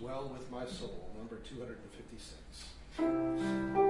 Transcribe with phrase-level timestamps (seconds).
[0.00, 3.83] well with my soul, number 256.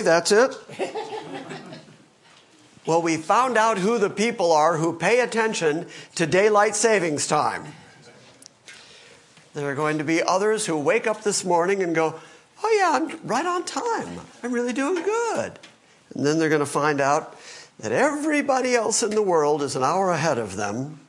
[0.00, 0.10] Really?
[0.10, 0.56] That's it?
[2.86, 7.66] well, we found out who the people are who pay attention to daylight savings time.
[9.52, 12.18] There are going to be others who wake up this morning and go,
[12.62, 14.20] Oh, yeah, I'm right on time.
[14.42, 15.58] I'm really doing good.
[16.14, 17.38] And then they're going to find out
[17.78, 21.00] that everybody else in the world is an hour ahead of them.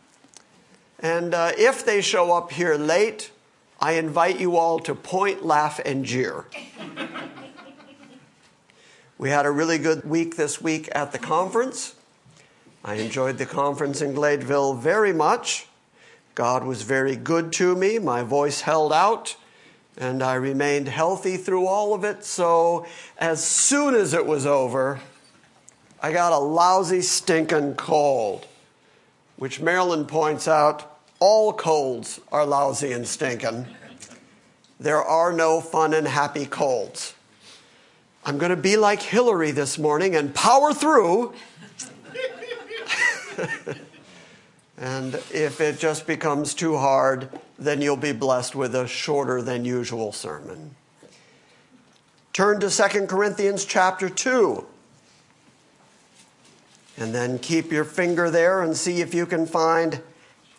[1.00, 3.32] And uh, if they show up here late,
[3.80, 6.46] I invite you all to point, laugh, and jeer.
[9.22, 11.94] We had a really good week this week at the conference.
[12.84, 15.68] I enjoyed the conference in Gladeville very much.
[16.34, 18.00] God was very good to me.
[18.00, 19.36] My voice held out,
[19.96, 22.26] and I remained healthy through all of it.
[22.26, 22.88] So,
[23.20, 25.00] as soon as it was over,
[26.02, 28.48] I got a lousy, stinking cold,
[29.36, 33.68] which Marilyn points out all colds are lousy and stinking.
[34.80, 37.14] There are no fun and happy colds.
[38.24, 41.34] I'm going to be like Hillary this morning and power through.
[44.78, 49.66] and if it just becomes too hard, then you'll be blessed with a shorter than
[49.66, 50.76] usual sermon.
[52.34, 54.66] Turn to 2 Corinthians chapter 2.
[56.98, 60.02] And then keep your finger there and see if you can find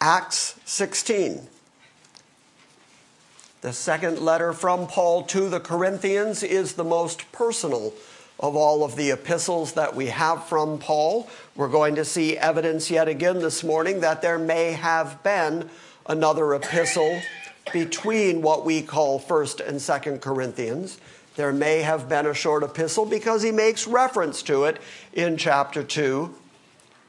[0.01, 1.47] Acts 16.
[3.63, 7.95] The second letter from Paul to the Corinthians is the most personal
[8.41, 11.29] of all of the epistles that we have from Paul.
[11.55, 15.71] We're going to see evidence yet again this morning that there may have been
[16.07, 17.23] another epistle
[17.73, 20.99] between what we call 1st and 2nd Corinthians.
[21.37, 24.81] There may have been a short epistle because he makes reference to it
[25.13, 26.35] in chapter 2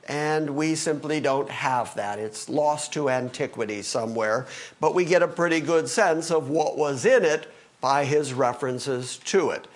[0.08, 2.20] and we simply don't have that.
[2.20, 4.48] It's lost to antiquity somewhere,
[4.80, 9.18] but we get a pretty good sense of what was in it by his references
[9.26, 9.68] to it.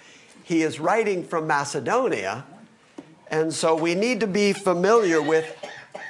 [0.44, 2.46] He is writing from Macedonia,
[3.30, 5.56] and so we need to be familiar with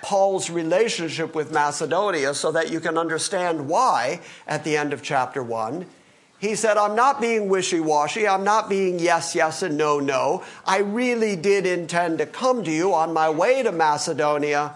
[0.04, 5.42] Paul's relationship with Macedonia so that you can understand why, at the end of chapter
[5.42, 5.86] 1,
[6.40, 8.28] he said, I'm not being wishy washy.
[8.28, 10.44] I'm not being yes, yes, and no, no.
[10.66, 14.76] I really did intend to come to you on my way to Macedonia,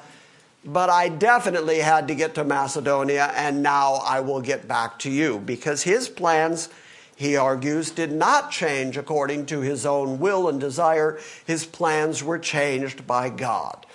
[0.65, 5.11] but I definitely had to get to Macedonia, and now I will get back to
[5.11, 5.37] you.
[5.37, 6.69] Because his plans,
[7.15, 11.19] he argues, did not change according to his own will and desire.
[11.45, 13.85] His plans were changed by God.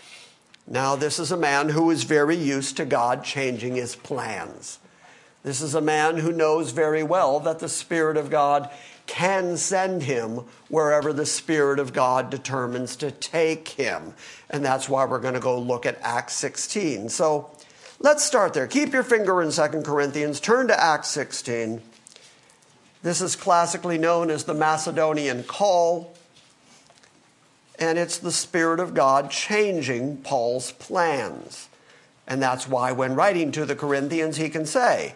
[0.69, 4.79] Now, this is a man who is very used to God changing his plans.
[5.47, 8.69] This is a man who knows very well that the Spirit of God
[9.07, 14.15] can send him wherever the Spirit of God determines to take him.
[14.51, 17.11] And that's why we're going to go look at Acts 16.
[17.11, 17.49] So
[18.01, 18.67] let's start there.
[18.67, 21.81] Keep your finger in 2 Corinthians, turn to Acts 16.
[23.05, 26.13] This is classically known as the Macedonian call,
[27.79, 31.69] and it's the Spirit of God changing Paul's plans.
[32.27, 35.15] And that's why, when writing to the Corinthians, he can say,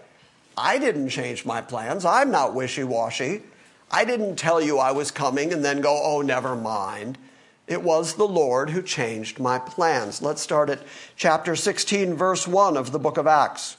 [0.56, 2.04] I didn't change my plans.
[2.04, 3.42] I'm not wishy washy.
[3.90, 7.18] I didn't tell you I was coming and then go, oh, never mind.
[7.66, 10.20] It was the Lord who changed my plans.
[10.20, 10.82] Let's start at
[11.16, 13.76] chapter 16, verse 1 of the book of Acts.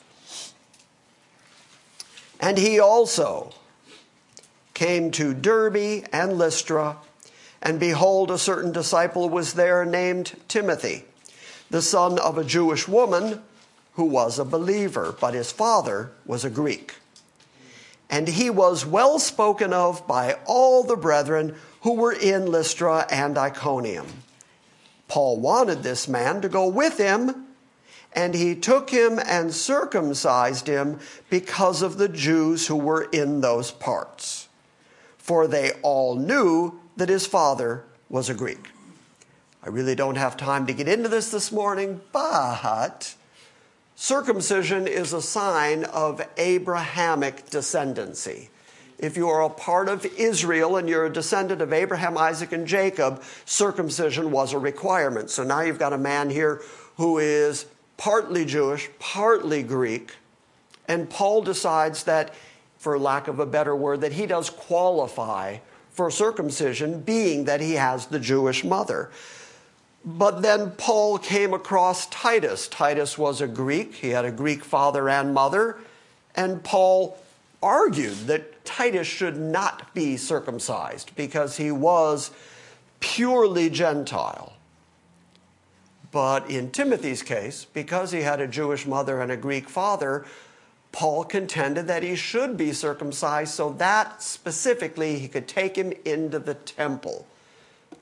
[2.39, 3.51] And he also
[4.73, 6.97] came to Derbe and Lystra,
[7.61, 11.05] and behold, a certain disciple was there named Timothy,
[11.69, 13.41] the son of a Jewish woman
[13.93, 16.95] who was a believer, but his father was a Greek.
[18.09, 23.37] And he was well spoken of by all the brethren who were in Lystra and
[23.37, 24.07] Iconium.
[25.07, 27.47] Paul wanted this man to go with him,
[28.13, 33.71] and he took him and circumcised him because of the Jews who were in those
[33.71, 34.47] parts.
[35.17, 38.69] For they all knew that his father was a Greek.
[39.63, 43.15] I really don't have time to get into this this morning, but
[44.01, 48.49] Circumcision is a sign of Abrahamic descendancy.
[48.97, 52.65] If you are a part of Israel and you're a descendant of Abraham, Isaac, and
[52.65, 55.29] Jacob, circumcision was a requirement.
[55.29, 56.63] So now you've got a man here
[56.97, 57.67] who is
[57.97, 60.15] partly Jewish, partly Greek,
[60.87, 62.33] and Paul decides that,
[62.79, 65.57] for lack of a better word, that he does qualify
[65.91, 69.11] for circumcision, being that he has the Jewish mother.
[70.03, 72.67] But then Paul came across Titus.
[72.67, 75.79] Titus was a Greek, he had a Greek father and mother,
[76.35, 77.17] and Paul
[77.61, 82.31] argued that Titus should not be circumcised because he was
[82.99, 84.53] purely Gentile.
[86.11, 90.25] But in Timothy's case, because he had a Jewish mother and a Greek father,
[90.91, 96.39] Paul contended that he should be circumcised so that specifically he could take him into
[96.39, 97.27] the temple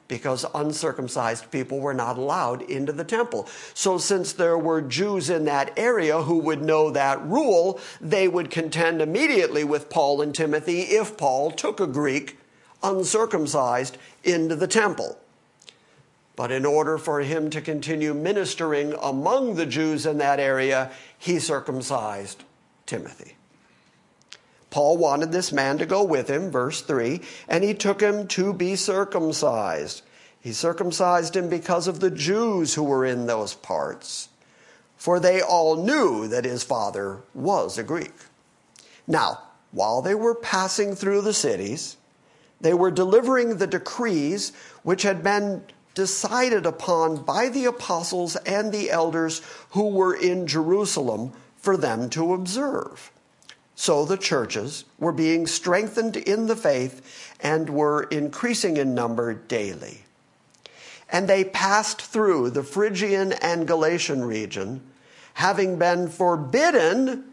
[0.09, 3.47] because uncircumcised people were not allowed into the temple.
[3.73, 8.51] So, since there were Jews in that area who would know that rule, they would
[8.51, 12.37] contend immediately with Paul and Timothy if Paul took a Greek
[12.83, 15.17] uncircumcised into the temple.
[16.35, 21.37] But in order for him to continue ministering among the Jews in that area, he
[21.37, 22.43] circumcised
[22.85, 23.35] Timothy.
[24.69, 28.53] Paul wanted this man to go with him, verse 3, and he took him to
[28.53, 30.03] be circumcised.
[30.39, 34.29] He circumcised him because of the Jews who were in those parts,
[34.95, 38.13] for they all knew that his father was a Greek.
[39.07, 39.39] Now,
[39.71, 41.97] while they were passing through the cities,
[42.61, 44.51] they were delivering the decrees
[44.83, 51.33] which had been decided upon by the apostles and the elders who were in Jerusalem
[51.57, 53.11] for them to observe.
[53.79, 60.01] So the churches were being strengthened in the faith and were increasing in number daily.
[61.09, 64.81] And they passed through the Phrygian and Galatian region,
[65.35, 67.23] having been forbidden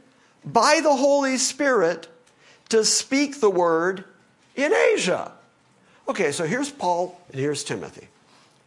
[0.44, 2.06] by the Holy Spirit
[2.68, 4.04] to speak the word
[4.54, 5.32] in Asia.
[6.08, 8.06] Okay, so here's Paul and here's Timothy.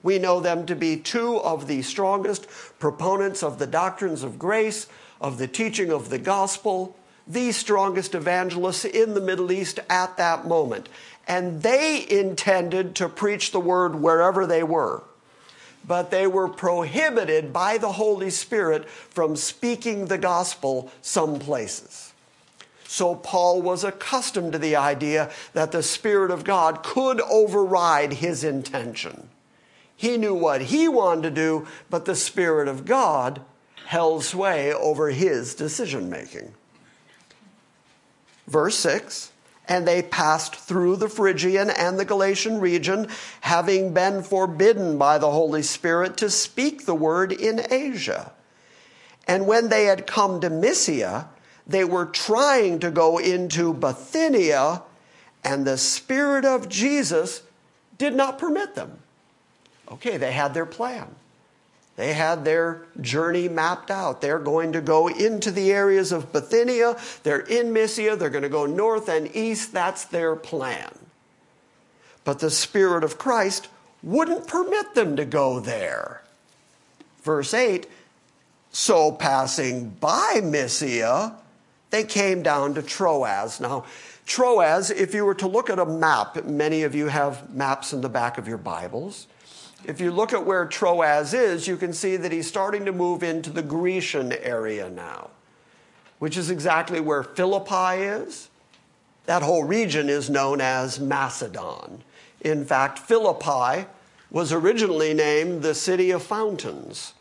[0.03, 2.45] We know them to be two of the strongest
[2.77, 4.87] proponents of the doctrines of grace,
[5.21, 6.97] of the teaching of the gospel,
[7.29, 10.89] the strongest evangelists in the Middle East at that moment.
[11.27, 15.03] And they intended to preach the word wherever they were.
[15.87, 22.13] But they were prohibited by the Holy Spirit from speaking the gospel some places.
[22.85, 28.43] So Paul was accustomed to the idea that the Spirit of God could override his
[28.43, 29.29] intention.
[29.95, 33.41] He knew what he wanted to do, but the Spirit of God
[33.85, 36.53] held sway over his decision making.
[38.49, 39.31] Verse 6
[39.67, 43.07] And they passed through the Phrygian and the Galatian region,
[43.41, 48.31] having been forbidden by the Holy Spirit to speak the word in Asia.
[49.27, 51.29] And when they had come to Mysia,
[51.67, 54.81] they were trying to go into Bithynia,
[55.43, 57.43] and the Spirit of Jesus
[57.99, 58.97] did not permit them.
[59.91, 61.15] Okay, they had their plan.
[61.99, 64.21] They had their journey mapped out.
[64.21, 66.95] They're going to go into the areas of Bithynia.
[67.23, 68.15] They're in Mysia.
[68.15, 69.73] They're going to go north and east.
[69.73, 70.97] That's their plan.
[72.23, 73.67] But the Spirit of Christ
[74.01, 76.23] wouldn't permit them to go there.
[77.23, 77.85] Verse 8
[78.71, 81.35] So passing by Mysia,
[81.89, 83.59] they came down to Troas.
[83.59, 83.83] Now,
[84.25, 87.99] Troas, if you were to look at a map, many of you have maps in
[87.99, 89.27] the back of your Bibles.
[89.85, 93.23] If you look at where Troas is, you can see that he's starting to move
[93.23, 95.29] into the Grecian area now,
[96.19, 98.49] which is exactly where Philippi is.
[99.25, 102.03] That whole region is known as Macedon.
[102.41, 103.87] In fact, Philippi
[104.31, 107.13] was originally named the city of fountains.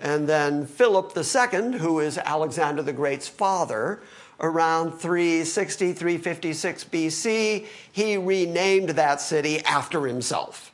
[0.00, 4.00] And then Philip II, who is Alexander the Great's father,
[4.40, 10.69] around 360, 356 BC, he renamed that city after himself.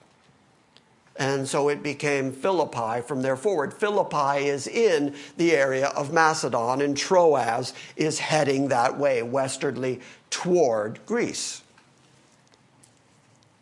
[1.18, 3.72] And so it became Philippi from there forward.
[3.72, 11.04] Philippi is in the area of Macedon, and Troas is heading that way, westwardly toward
[11.06, 11.62] Greece.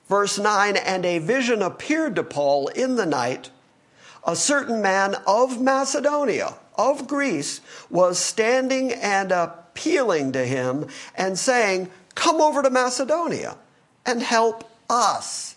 [0.08, 3.50] Verse 9 And a vision appeared to Paul in the night.
[4.26, 11.90] A certain man of Macedonia, of Greece, was standing and appealing to him and saying,
[12.14, 13.56] Come over to Macedonia
[14.06, 15.56] and help us.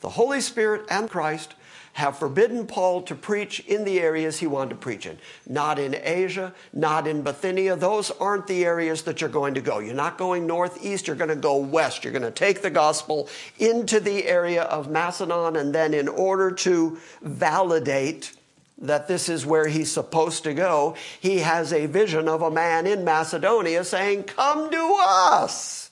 [0.00, 1.54] The Holy Spirit and Christ
[1.98, 5.18] have forbidden Paul to preach in the areas he wanted to preach in.
[5.48, 7.74] Not in Asia, not in Bithynia.
[7.74, 9.80] Those aren't the areas that you're going to go.
[9.80, 12.04] You're not going northeast, you're going to go west.
[12.04, 13.28] You're going to take the gospel
[13.58, 18.32] into the area of Macedon, and then, in order to validate
[18.80, 22.86] that this is where he's supposed to go, he has a vision of a man
[22.86, 25.87] in Macedonia saying, Come to us.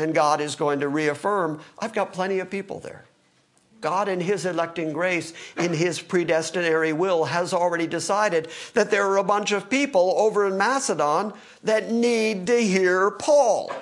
[0.00, 3.04] And God is going to reaffirm, I've got plenty of people there.
[3.82, 9.18] God, in His electing grace, in His predestinary will, has already decided that there are
[9.18, 13.72] a bunch of people over in Macedon that need to hear Paul.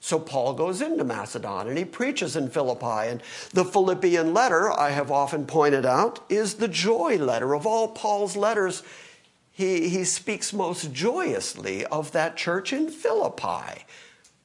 [0.00, 3.10] So Paul goes into Macedon and he preaches in Philippi.
[3.10, 7.54] And the Philippian letter, I have often pointed out, is the joy letter.
[7.54, 8.84] Of all Paul's letters,
[9.50, 13.84] he, he speaks most joyously of that church in Philippi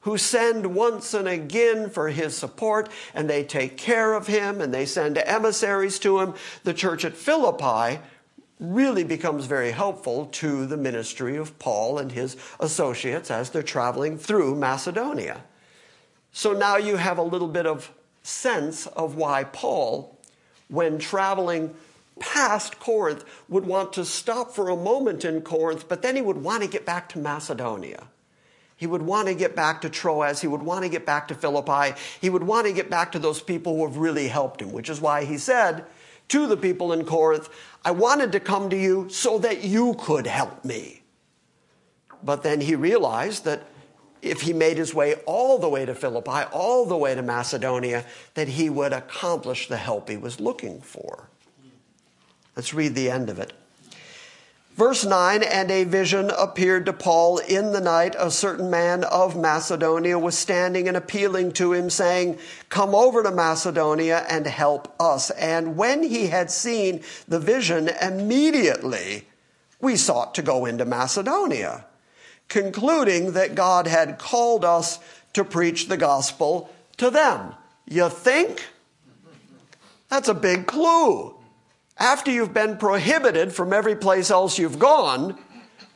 [0.02, 4.72] who send once and again for his support, and they take care of him, and
[4.72, 6.34] they send emissaries to him.
[6.64, 8.00] The church at Philippi
[8.58, 14.18] really becomes very helpful to the ministry of Paul and his associates as they're traveling
[14.18, 15.42] through Macedonia.
[16.32, 17.92] So now you have a little bit of
[18.22, 20.18] sense of why Paul,
[20.68, 21.74] when traveling
[22.20, 26.38] past Corinth, would want to stop for a moment in Corinth, but then he would
[26.38, 28.08] want to get back to Macedonia.
[28.82, 30.40] He would want to get back to Troas.
[30.40, 31.96] He would want to get back to Philippi.
[32.20, 34.90] He would want to get back to those people who have really helped him, which
[34.90, 35.86] is why he said
[36.30, 37.48] to the people in Corinth,
[37.84, 41.04] I wanted to come to you so that you could help me.
[42.24, 43.68] But then he realized that
[44.20, 48.04] if he made his way all the way to Philippi, all the way to Macedonia,
[48.34, 51.28] that he would accomplish the help he was looking for.
[52.56, 53.52] Let's read the end of it.
[54.74, 58.16] Verse 9 And a vision appeared to Paul in the night.
[58.18, 62.38] A certain man of Macedonia was standing and appealing to him, saying,
[62.68, 65.30] Come over to Macedonia and help us.
[65.30, 69.28] And when he had seen the vision, immediately
[69.80, 71.84] we sought to go into Macedonia,
[72.48, 74.98] concluding that God had called us
[75.34, 77.54] to preach the gospel to them.
[77.86, 78.66] You think?
[80.08, 81.41] That's a big clue
[82.02, 85.38] after you've been prohibited from every place else you've gone,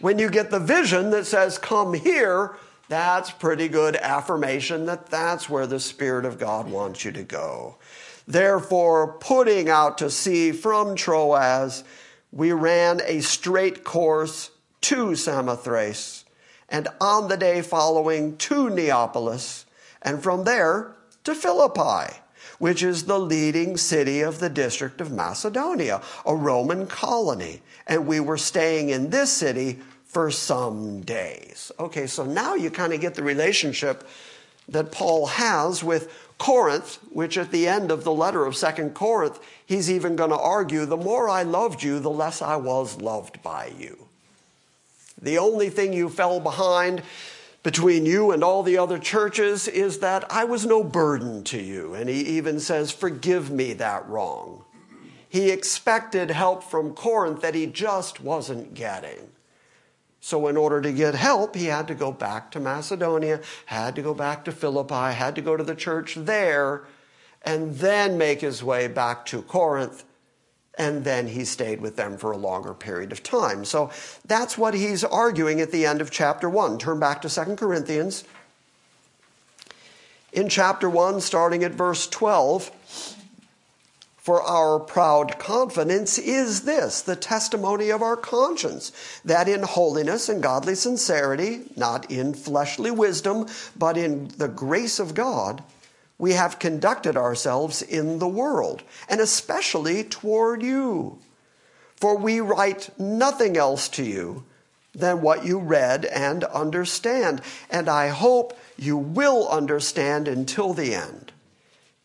[0.01, 2.57] when you get the vision that says, Come here,
[2.89, 7.77] that's pretty good affirmation that that's where the Spirit of God wants you to go.
[8.25, 11.83] Therefore, putting out to sea from Troas,
[12.31, 16.25] we ran a straight course to Samothrace,
[16.69, 19.67] and on the day following to Neapolis,
[20.03, 20.95] and from there
[21.25, 22.15] to Philippi
[22.59, 27.63] which is the leading city of the district of Macedonia, a Roman colony.
[27.87, 31.71] And we were staying in this city for some days.
[31.79, 34.07] Okay, so now you kind of get the relationship
[34.69, 39.39] that Paul has with Corinth, which at the end of the letter of Second Corinth,
[39.65, 43.43] he's even going to argue the more I loved you, the less I was loved
[43.43, 44.07] by you.
[45.21, 47.03] The only thing you fell behind
[47.67, 51.95] between you and all the other churches is that I was no burden to you.
[51.95, 54.65] And he even says, Forgive me that wrong.
[55.29, 59.33] He expected help from Corinth that he just wasn't getting.
[60.21, 64.03] So, in order to get help, he had to go back to Macedonia, had to
[64.03, 66.85] go back to Philippi, had to go to the church there,
[67.43, 70.05] and then make his way back to Corinth
[70.79, 73.65] and then he stayed with them for a longer period of time.
[73.65, 73.91] So
[74.27, 76.79] that's what he's arguing at the end of chapter 1.
[76.79, 78.25] Turn back to 2 Corinthians.
[80.33, 82.71] In chapter 1, starting at verse 12,
[84.19, 88.91] for our proud confidence is this the testimony of our conscience,
[89.25, 93.47] that in holiness and godly sincerity, not in fleshly wisdom,
[93.79, 95.63] but in the grace of God,
[96.19, 101.19] we have conducted ourselves in the world, and especially toward you.
[101.97, 104.45] For we write nothing else to you
[104.95, 111.33] than what you read and understand, and I hope you will understand until the end.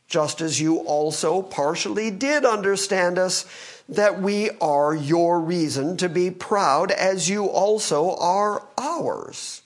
[0.08, 3.46] Just as you also partially did understand us,
[3.88, 9.62] that we are your reason to be proud, as you also are ours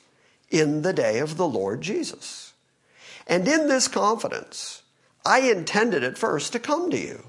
[0.51, 2.44] in the day of the Lord Jesus.
[3.27, 4.83] And in this confidence,
[5.25, 7.25] I intended at first to come to you,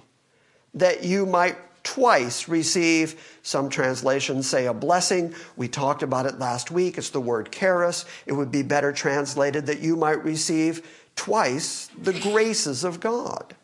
[0.74, 5.32] that you might twice receive, some translations say a blessing.
[5.56, 6.98] We talked about it last week.
[6.98, 8.04] It's the word charis.
[8.26, 13.54] It would be better translated that you might receive twice the graces of God.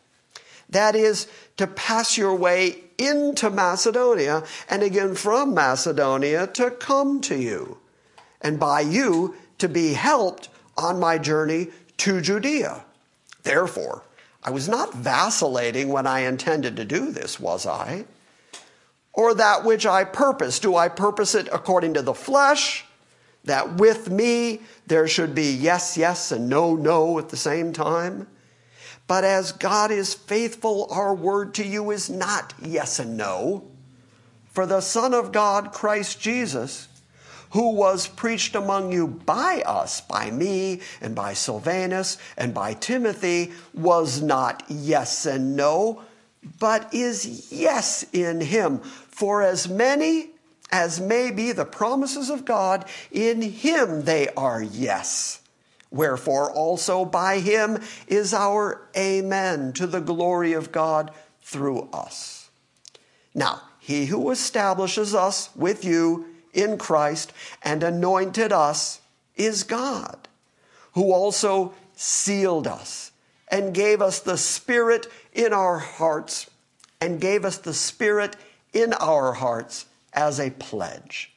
[0.69, 7.35] That is, to pass your way into Macedonia, and again from Macedonia to come to
[7.35, 7.77] you,
[8.41, 11.67] and by you to be helped on my journey
[11.97, 12.83] to Judea.
[13.43, 14.03] Therefore,
[14.43, 18.05] I was not vacillating when I intended to do this, was I?
[19.13, 22.85] Or that which I purpose, do I purpose it according to the flesh?
[23.45, 28.27] That with me there should be yes, yes, and no, no at the same time?
[29.05, 33.69] But as God is faithful, our word to you is not yes and no.
[34.51, 36.87] For the Son of God, Christ Jesus,
[37.53, 43.51] who was preached among you by us, by me and by Silvanus and by Timothy,
[43.75, 46.01] was not yes and no,
[46.59, 48.79] but is yes in him.
[48.79, 50.31] For as many
[50.71, 55.39] as may be the promises of God, in him they are yes.
[55.91, 61.11] Wherefore also by him is our amen to the glory of God
[61.43, 62.49] through us.
[63.35, 69.01] Now, he who establishes us with you in Christ and anointed us
[69.35, 70.27] is God,
[70.93, 73.11] who also sealed us
[73.47, 76.49] and gave us the Spirit in our hearts
[77.01, 78.35] and gave us the Spirit
[78.71, 81.33] in our hearts as a pledge.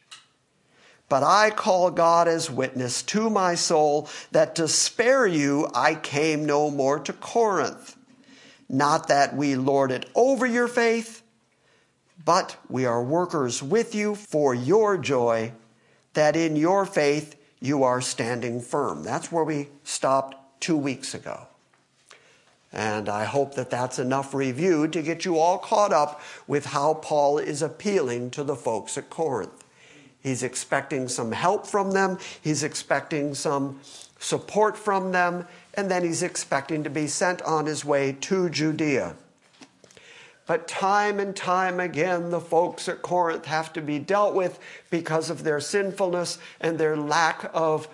[1.08, 6.44] But I call God as witness to my soul that to spare you I came
[6.44, 7.96] no more to Corinth.
[8.68, 11.22] Not that we lord it over your faith,
[12.26, 15.52] but we are workers with you for your joy,
[16.14, 19.04] that in your faith you are standing firm.
[19.04, 21.46] That's where we stopped two weeks ago.
[22.72, 26.94] And I hope that that's enough review to get you all caught up with how
[26.94, 29.64] Paul is appealing to the folks at Corinth.
[30.20, 33.80] He's expecting some help from them, he's expecting some
[34.18, 39.14] support from them, and then he's expecting to be sent on his way to Judea.
[40.46, 45.28] But time and time again, the folks at Corinth have to be dealt with because
[45.28, 47.88] of their sinfulness and their lack of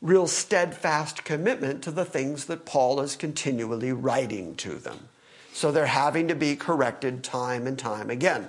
[0.00, 5.08] real steadfast commitment to the things that Paul is continually writing to them.
[5.52, 8.48] So they're having to be corrected time and time again.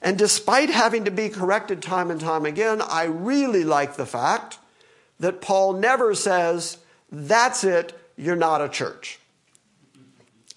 [0.00, 4.58] And despite having to be corrected time and time again, I really like the fact
[5.18, 6.78] that Paul never says,
[7.10, 9.18] That's it, you're not a church.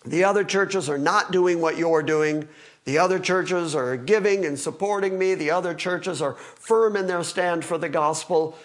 [0.10, 2.48] The other churches are not doing what you're doing.
[2.86, 5.36] The other churches are giving and supporting me.
[5.36, 8.58] The other churches are firm in their stand for the gospel.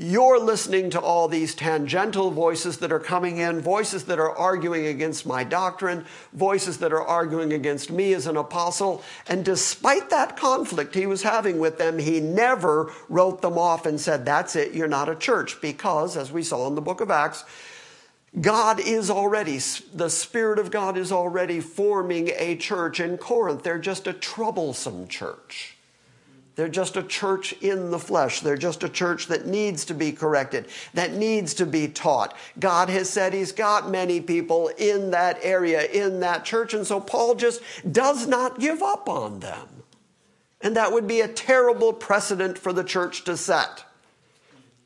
[0.00, 4.86] You're listening to all these tangential voices that are coming in, voices that are arguing
[4.86, 9.02] against my doctrine, voices that are arguing against me as an apostle.
[9.28, 14.00] And despite that conflict he was having with them, he never wrote them off and
[14.00, 15.60] said, That's it, you're not a church.
[15.60, 17.44] Because, as we saw in the book of Acts,
[18.40, 19.58] God is already,
[19.94, 23.62] the Spirit of God is already forming a church in Corinth.
[23.62, 25.76] They're just a troublesome church.
[26.54, 28.40] They're just a church in the flesh.
[28.40, 32.36] They're just a church that needs to be corrected, that needs to be taught.
[32.58, 36.98] God has said He's got many people in that area, in that church, and so
[36.98, 37.62] Paul just
[37.92, 39.68] does not give up on them.
[40.60, 43.84] And that would be a terrible precedent for the church to set.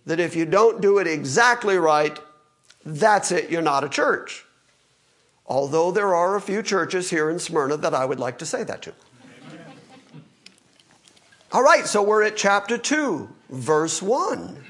[0.05, 2.19] That if you don't do it exactly right,
[2.85, 4.45] that's it, you're not a church.
[5.47, 8.65] Although there are a few churches here in Smyrna that I would like to say
[8.65, 8.95] that to.
[11.53, 14.65] All right, so we're at chapter 2, verse 1.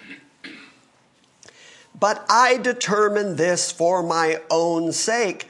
[1.98, 5.46] But I determined this for my own sake,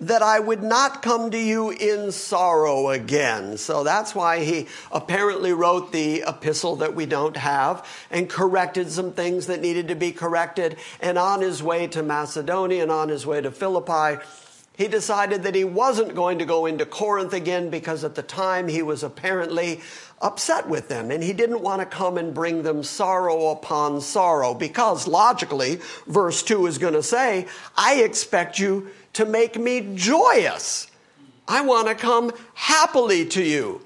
[0.00, 3.58] that I would not come to you in sorrow again.
[3.58, 9.12] So that's why he apparently wrote the epistle that we don't have and corrected some
[9.12, 10.76] things that needed to be corrected.
[11.00, 14.22] And on his way to Macedonia and on his way to Philippi,
[14.80, 18.66] he decided that he wasn't going to go into Corinth again because at the time
[18.66, 19.82] he was apparently
[20.22, 24.54] upset with them and he didn't want to come and bring them sorrow upon sorrow
[24.54, 30.88] because logically, verse 2 is going to say, I expect you to make me joyous.
[31.48, 33.82] I want to come happily to you.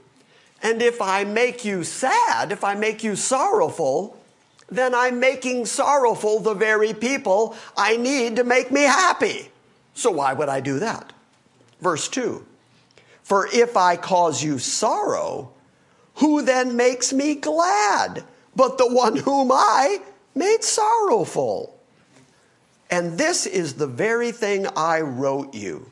[0.63, 4.19] And if I make you sad, if I make you sorrowful,
[4.69, 9.51] then I'm making sorrowful the very people I need to make me happy.
[9.95, 11.13] So why would I do that?
[11.81, 12.45] Verse 2
[13.23, 15.51] For if I cause you sorrow,
[16.17, 18.25] who then makes me glad
[18.57, 20.01] but the one whom I
[20.35, 21.74] made sorrowful?
[22.91, 25.91] And this is the very thing I wrote you,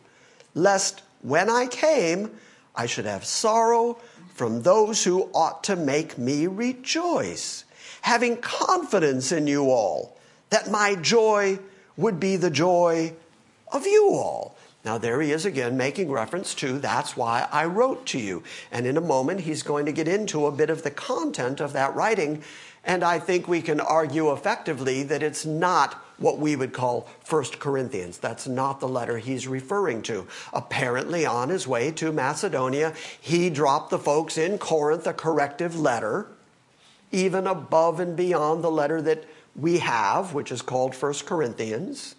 [0.54, 2.30] lest when I came,
[2.74, 3.98] I should have sorrow
[4.34, 7.64] from those who ought to make me rejoice,
[8.02, 10.16] having confidence in you all,
[10.50, 11.58] that my joy
[11.96, 13.12] would be the joy
[13.72, 14.56] of you all.
[14.84, 18.42] Now, there he is again making reference to that's why I wrote to you.
[18.72, 21.72] And in a moment, he's going to get into a bit of the content of
[21.74, 22.42] that writing.
[22.84, 27.58] And I think we can argue effectively that it's not what we would call First
[27.58, 28.18] Corinthians.
[28.18, 30.26] That's not the letter he's referring to.
[30.52, 36.28] Apparently, on his way to Macedonia, he dropped the folks in Corinth a corrective letter,
[37.10, 42.14] even above and beyond the letter that we have, which is called First Corinthians.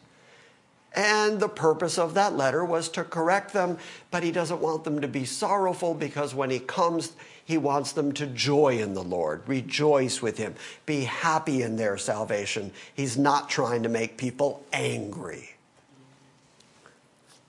[0.96, 3.80] And the purpose of that letter was to correct them,
[4.12, 7.14] but he doesn't want them to be sorrowful because when he comes,
[7.46, 11.98] he wants them to joy in the Lord, rejoice with him, be happy in their
[11.98, 12.72] salvation.
[12.94, 15.56] He's not trying to make people angry.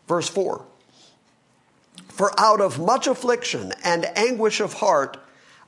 [0.08, 0.64] Verse 4
[2.08, 5.16] For out of much affliction and anguish of heart,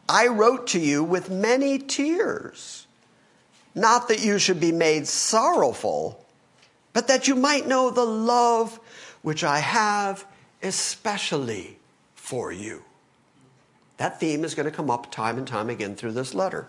[0.09, 2.87] I wrote to you with many tears,
[3.75, 6.27] not that you should be made sorrowful
[6.97, 8.81] but that you might know the love
[9.21, 10.25] which I have
[10.63, 11.77] especially
[12.15, 12.83] for you.
[13.97, 16.69] That theme is going to come up time and time again through this letter.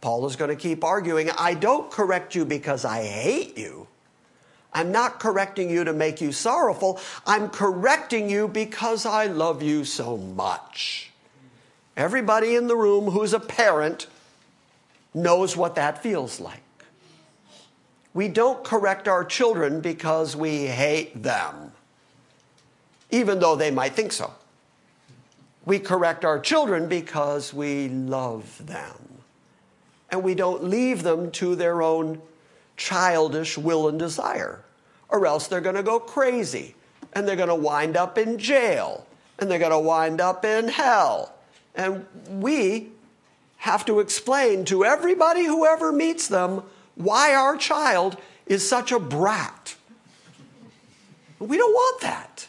[0.00, 3.86] Paul is going to keep arguing I don't correct you because I hate you.
[4.74, 6.98] I'm not correcting you to make you sorrowful.
[7.26, 11.10] I'm correcting you because I love you so much.
[11.96, 14.06] Everybody in the room who's a parent
[15.12, 16.62] knows what that feels like.
[18.14, 21.72] We don't correct our children because we hate them,
[23.10, 24.32] even though they might think so.
[25.64, 28.96] We correct our children because we love them.
[30.10, 32.20] And we don't leave them to their own
[32.76, 34.64] childish will and desire,
[35.08, 36.74] or else they're going to go crazy
[37.12, 39.06] and they're going to wind up in jail
[39.38, 41.34] and they're going to wind up in hell.
[41.74, 42.88] And we
[43.58, 46.62] have to explain to everybody who ever meets them
[46.96, 49.76] why our child is such a brat.
[51.38, 52.48] We don't want that.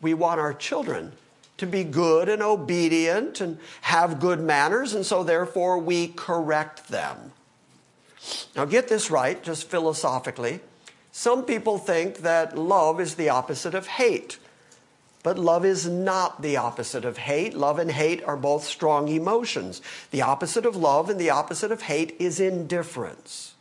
[0.00, 1.12] We want our children
[1.60, 7.32] to be good and obedient and have good manners, and so therefore we correct them.
[8.56, 10.60] Now, get this right, just philosophically.
[11.12, 14.38] Some people think that love is the opposite of hate.
[15.22, 17.52] But love is not the opposite of hate.
[17.52, 19.82] Love and hate are both strong emotions.
[20.12, 23.54] The opposite of love and the opposite of hate is indifference.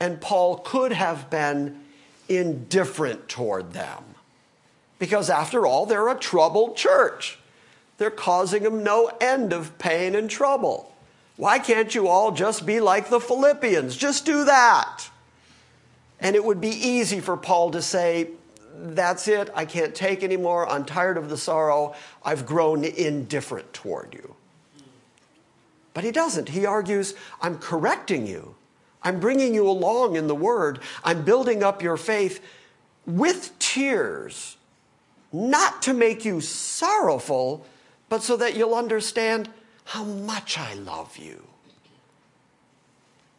[0.00, 1.80] And Paul could have been
[2.28, 4.07] indifferent toward them.
[4.98, 7.38] Because after all, they're a troubled church.
[7.98, 10.94] They're causing them no end of pain and trouble.
[11.36, 13.96] Why can't you all just be like the Philippians?
[13.96, 15.08] Just do that.
[16.20, 18.30] And it would be easy for Paul to say,
[18.74, 19.50] That's it.
[19.54, 20.68] I can't take anymore.
[20.68, 21.94] I'm tired of the sorrow.
[22.24, 24.34] I've grown indifferent toward you.
[25.94, 26.50] But he doesn't.
[26.50, 28.54] He argues, I'm correcting you.
[29.02, 30.80] I'm bringing you along in the word.
[31.02, 32.40] I'm building up your faith
[33.06, 34.57] with tears,
[35.32, 37.66] not to make you sorrowful,
[38.08, 39.48] but so that you'll understand
[39.84, 41.44] how much I love you.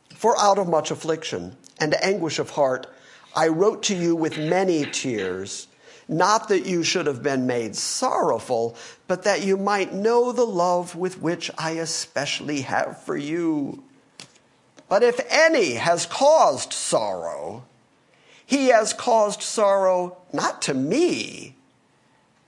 [0.10, 2.88] For out of much affliction and anguish of heart,
[3.36, 5.67] I wrote to you with many tears,
[6.08, 8.75] not that you should have been made sorrowful,
[9.08, 13.84] but that you might know the love with which I especially have for you.
[14.89, 17.63] But if any has caused sorrow,
[18.43, 21.56] he has caused sorrow not to me,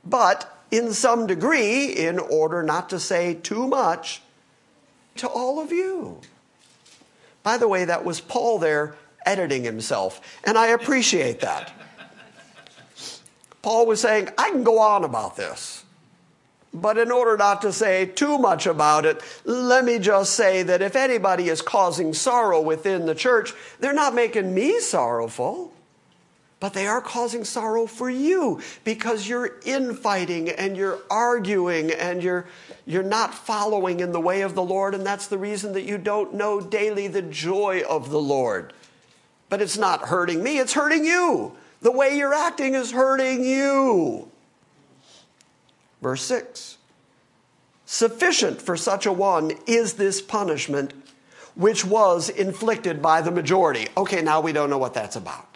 [0.04, 4.22] but in some degree, in order not to say too much,
[5.18, 6.22] to all of you.
[7.44, 11.74] By the way, that was Paul there editing himself, and I appreciate that.
[13.62, 15.84] Paul was saying, I can go on about this.
[16.74, 20.82] But in order not to say too much about it, let me just say that
[20.82, 25.74] if anybody is causing sorrow within the church, they're not making me sorrowful,
[26.62, 32.46] but they are causing sorrow for you because you're infighting and you're arguing and you're,
[32.86, 35.98] you're not following in the way of the Lord, and that's the reason that you
[35.98, 38.74] don't know daily the joy of the Lord.
[39.50, 41.58] But it's not hurting me, it's hurting you.
[41.82, 44.30] The way you're acting is hurting you.
[46.00, 46.78] Verse 6
[47.88, 50.94] Sufficient for such a one is this punishment
[51.56, 53.88] which was inflicted by the majority.
[53.98, 55.51] Okay, now we don't know what that's about.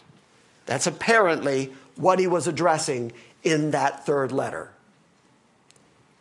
[0.66, 3.12] That's apparently what he was addressing
[3.44, 4.72] in that third letter.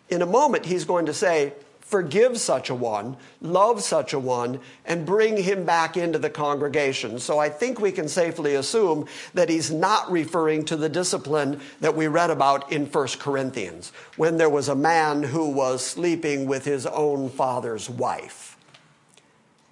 [0.08, 4.60] In a moment, he's going to say, forgive such a one, love such a one,
[4.84, 7.18] and bring him back into the congregation.
[7.18, 11.96] So I think we can safely assume that he's not referring to the discipline that
[11.96, 16.64] we read about in 1 Corinthians, when there was a man who was sleeping with
[16.64, 18.56] his own father's wife.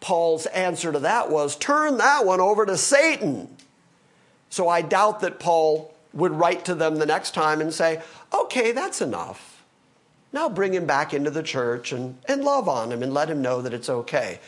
[0.00, 3.56] Paul's answer to that was turn that one over to Satan.
[4.52, 8.02] So I doubt that Paul would write to them the next time and say,
[8.34, 9.64] okay, that's enough.
[10.30, 13.40] Now bring him back into the church and, and love on him and let him
[13.40, 14.40] know that it's okay.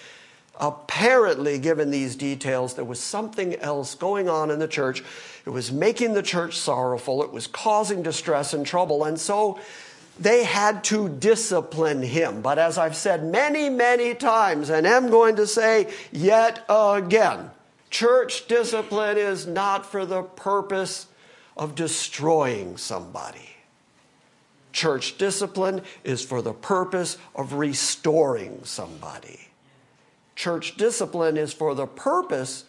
[0.61, 5.03] Apparently, given these details, there was something else going on in the church.
[5.47, 9.59] It was making the church sorrowful, it was causing distress and trouble, and so
[10.21, 12.43] they had to discipline him.
[12.43, 17.49] But as I've said many, many times, and am going to say yet again,
[17.95, 21.07] church discipline is not for the purpose
[21.57, 23.55] of destroying somebody.
[24.73, 29.47] Church discipline is for the purpose of restoring somebody.
[30.35, 32.65] Church discipline is for the purpose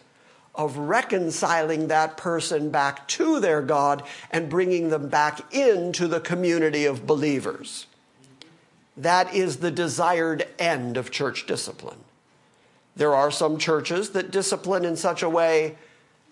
[0.54, 6.84] of reconciling that person back to their God and bringing them back into the community
[6.84, 7.88] of believers.
[8.96, 12.05] That is the desired end of church discipline.
[12.96, 15.76] There are some churches that discipline in such a way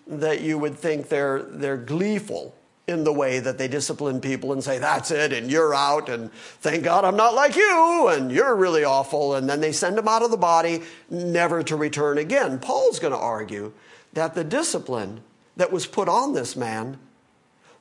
[0.07, 2.55] that you would think they're, they're gleeful
[2.87, 6.31] in the way that they discipline people and say, that's it, and you're out, and
[6.33, 10.07] thank God I'm not like you, and you're really awful, and then they send them
[10.07, 12.59] out of the body, never to return again.
[12.59, 13.73] Paul's going to argue
[14.13, 15.21] that the discipline
[15.57, 16.99] that was put on this man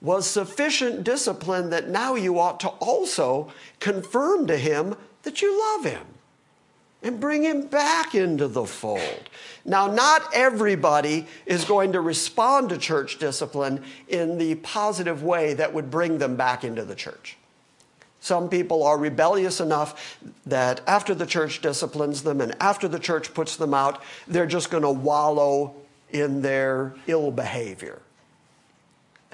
[0.00, 5.84] was sufficient discipline that now you ought to also confirm to him that you love
[5.84, 6.06] him
[7.04, 9.28] and bring him back into the fold.
[9.64, 15.72] Now, not everybody is going to respond to church discipline in the positive way that
[15.72, 17.36] would bring them back into the church.
[18.20, 23.34] Some people are rebellious enough that after the church disciplines them and after the church
[23.34, 25.74] puts them out, they're just going to wallow
[26.10, 28.00] in their ill behavior.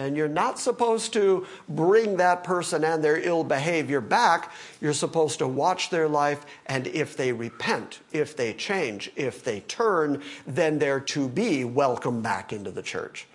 [0.00, 4.50] And you're not supposed to bring that person and their ill behavior back.
[4.80, 9.60] You're supposed to watch their life, and if they repent, if they change, if they
[9.60, 13.26] turn, then they're to be welcome back into the church.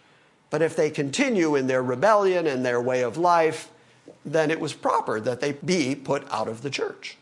[0.49, 3.69] But if they continue in their rebellion and their way of life,
[4.25, 7.15] then it was proper that they be put out of the church.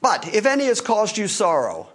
[0.00, 1.88] But if any has caused you sorrow,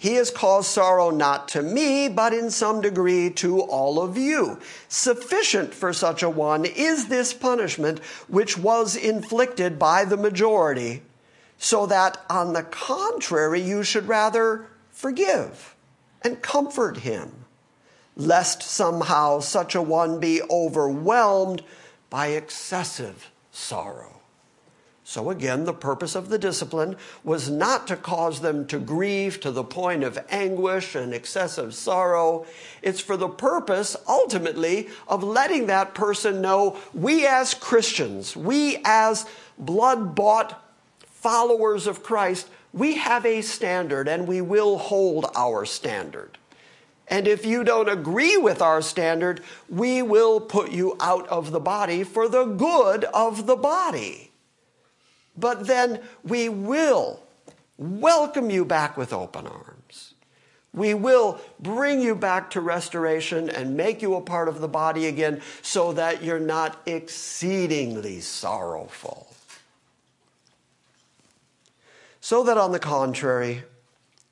[0.00, 4.58] he has caused sorrow not to me, but in some degree to all of you.
[4.88, 11.02] Sufficient for such a one is this punishment which was inflicted by the majority,
[11.58, 15.76] so that on the contrary you should rather forgive
[16.22, 17.44] and comfort him,
[18.16, 21.62] lest somehow such a one be overwhelmed
[22.08, 24.19] by excessive sorrow.
[25.10, 26.94] So, again, the purpose of the discipline
[27.24, 32.46] was not to cause them to grieve to the point of anguish and excessive sorrow.
[32.80, 39.26] It's for the purpose, ultimately, of letting that person know we as Christians, we as
[39.58, 40.64] blood bought
[41.00, 46.38] followers of Christ, we have a standard and we will hold our standard.
[47.08, 51.58] And if you don't agree with our standard, we will put you out of the
[51.58, 54.29] body for the good of the body.
[55.40, 57.22] But then we will
[57.78, 60.14] welcome you back with open arms.
[60.72, 65.06] We will bring you back to restoration and make you a part of the body
[65.06, 69.26] again so that you're not exceedingly sorrowful.
[72.20, 73.64] So that, on the contrary,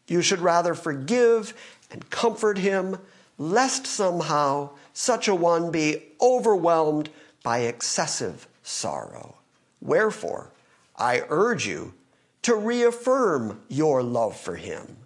[0.06, 1.54] you should rather forgive
[1.90, 2.98] and comfort him,
[3.38, 7.08] lest somehow such a one be overwhelmed
[7.42, 9.36] by excessive sorrow.
[9.80, 10.50] Wherefore,
[10.98, 11.94] I urge you
[12.42, 14.96] to reaffirm your love for him.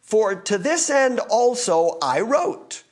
[0.00, 2.84] For to this end also I wrote,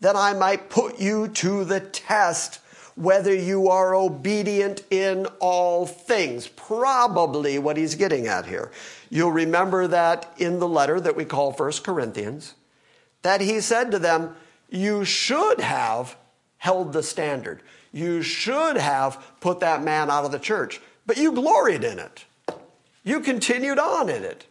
[0.00, 2.60] that I might put you to the test
[2.94, 6.48] whether you are obedient in all things.
[6.48, 8.70] Probably what he's getting at here.
[9.10, 12.54] You'll remember that in the letter that we call First Corinthians,
[13.22, 14.34] that he said to them,
[14.70, 16.16] You should have
[16.58, 17.62] held the standard.
[17.92, 22.24] You should have put that man out of the church, but you gloried in it.
[23.04, 24.46] You continued on in it.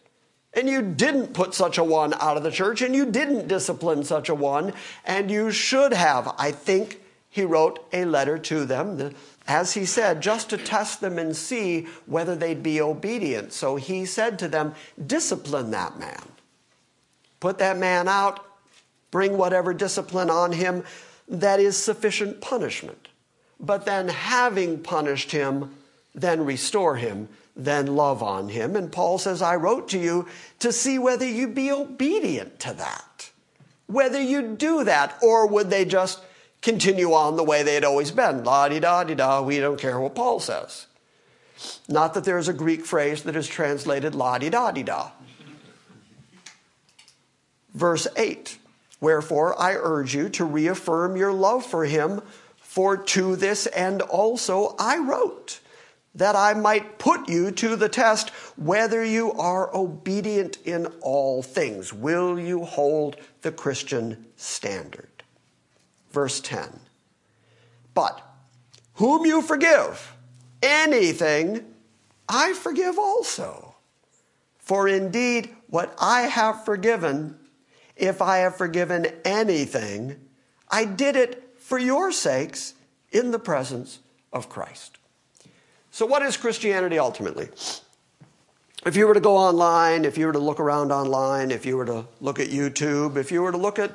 [0.54, 4.06] And you didn't put such a one out of the church, and you didn't discipline
[4.06, 4.72] such a one,
[5.04, 6.34] and you should have.
[6.38, 9.14] I think he wrote a letter to them,
[9.46, 13.52] as he said, just to test them and see whether they'd be obedient.
[13.52, 14.74] So he said to them,
[15.06, 16.24] Discipline that man.
[17.42, 18.46] Put that man out,
[19.12, 20.86] bring whatever discipline on him
[21.28, 23.10] that is sufficient punishment.
[23.60, 25.76] But then, having punished him,
[26.16, 28.76] then restore him, then love on him.
[28.76, 30.28] And Paul says, I wrote to you
[30.60, 33.30] to see whether you'd be obedient to that,
[33.86, 36.22] whether you'd do that, or would they just
[36.66, 38.44] continue on the way they had always been.
[38.44, 40.88] La di da di da, we don't care what Paul says.
[41.88, 45.12] Not that there's a Greek phrase that is translated la di da di da.
[47.76, 48.58] Verse 8
[49.00, 52.22] Wherefore I urge you to reaffirm your love for him,
[52.58, 55.60] for to this end also I wrote,
[56.16, 61.94] that I might put you to the test whether you are obedient in all things.
[61.94, 65.10] Will you hold the Christian standard?
[66.16, 66.80] verse 10.
[67.94, 68.22] But
[68.96, 70.16] whom you forgive
[70.64, 71.66] anything,
[72.28, 73.76] I forgive also.
[74.58, 77.38] For indeed, what I have forgiven,
[77.98, 80.16] if I have forgiven anything,
[80.70, 82.74] I did it for your sakes
[83.12, 84.00] in the presence
[84.32, 84.98] of Christ.
[85.96, 87.48] So, what is Christianity ultimately?
[88.86, 91.78] If you were to go online, if you were to look around online, if you
[91.78, 93.94] were to look at YouTube, if you were to look at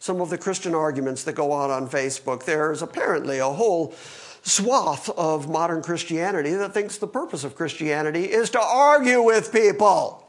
[0.00, 2.42] some of the Christian arguments that go on on Facebook.
[2.42, 3.94] There's apparently a whole
[4.42, 10.28] swath of modern Christianity that thinks the purpose of Christianity is to argue with people,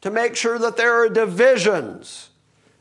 [0.00, 2.29] to make sure that there are divisions.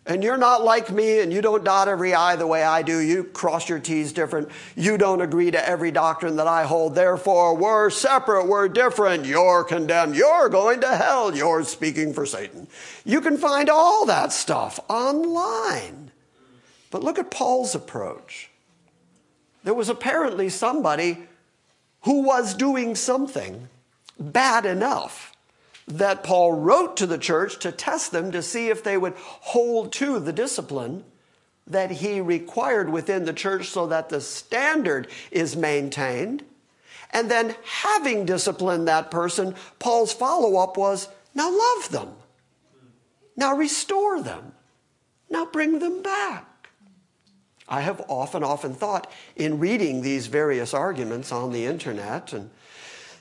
[0.09, 2.97] And you're not like me and you don't dot every I the way I do.
[2.97, 4.49] You cross your T's different.
[4.75, 6.95] You don't agree to every doctrine that I hold.
[6.95, 8.47] Therefore, we're separate.
[8.47, 9.25] We're different.
[9.25, 10.15] You're condemned.
[10.15, 11.35] You're going to hell.
[11.35, 12.67] You're speaking for Satan.
[13.05, 16.09] You can find all that stuff online.
[16.89, 18.49] But look at Paul's approach.
[19.63, 21.19] There was apparently somebody
[22.01, 23.69] who was doing something
[24.19, 25.33] bad enough
[25.89, 29.91] that Paul wrote to the church to test them to see if they would hold
[29.93, 31.03] to the discipline
[31.65, 36.43] that he required within the church so that the standard is maintained.
[37.11, 42.09] And then, having disciplined that person, Paul's follow up was now love them,
[43.35, 44.51] now restore them,
[45.29, 46.45] now bring them back.
[47.67, 52.49] I have often, often thought in reading these various arguments on the internet and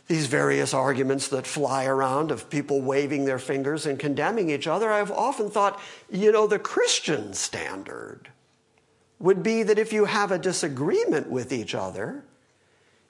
[0.09, 4.91] these various arguments that fly around of people waving their fingers and condemning each other,
[4.91, 5.79] I've often thought,
[6.11, 8.31] you know, the Christian standard
[9.19, 12.25] would be that if you have a disagreement with each other,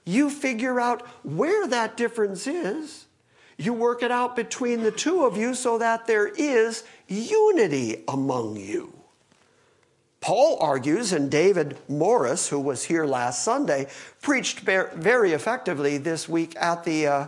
[0.04, 3.06] you figure out where that difference is.
[3.56, 8.56] You work it out between the two of you so that there is unity among
[8.56, 8.97] you.
[10.28, 13.86] Paul argues, and David Morris, who was here last Sunday,
[14.20, 17.26] preached very effectively this week at the, uh,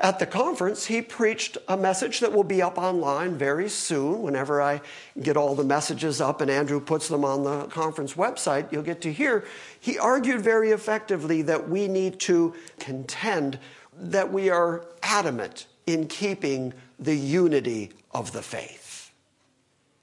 [0.00, 0.86] at the conference.
[0.86, 4.20] He preached a message that will be up online very soon.
[4.20, 4.80] Whenever I
[5.22, 9.00] get all the messages up and Andrew puts them on the conference website, you'll get
[9.02, 9.44] to hear.
[9.78, 13.60] He argued very effectively that we need to contend
[13.96, 18.81] that we are adamant in keeping the unity of the faith.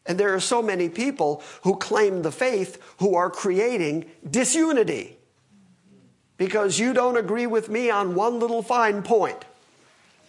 [0.06, 5.18] And there are so many people who claim the faith who are creating disunity
[6.38, 9.46] because you don't agree with me on one little fine point.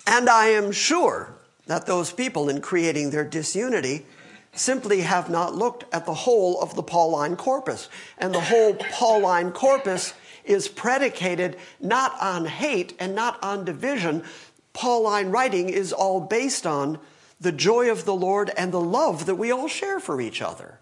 [0.07, 1.35] And I am sure
[1.67, 4.05] that those people, in creating their disunity,
[4.53, 7.89] simply have not looked at the whole of the Pauline corpus.
[8.19, 10.15] And the whole Pauline corpus
[10.45, 14.25] is predicated not on hate and not on division.
[14.73, 16.99] Pauline writing is all based on
[17.41, 20.79] the joy of the Lord and the love that we all share for each other.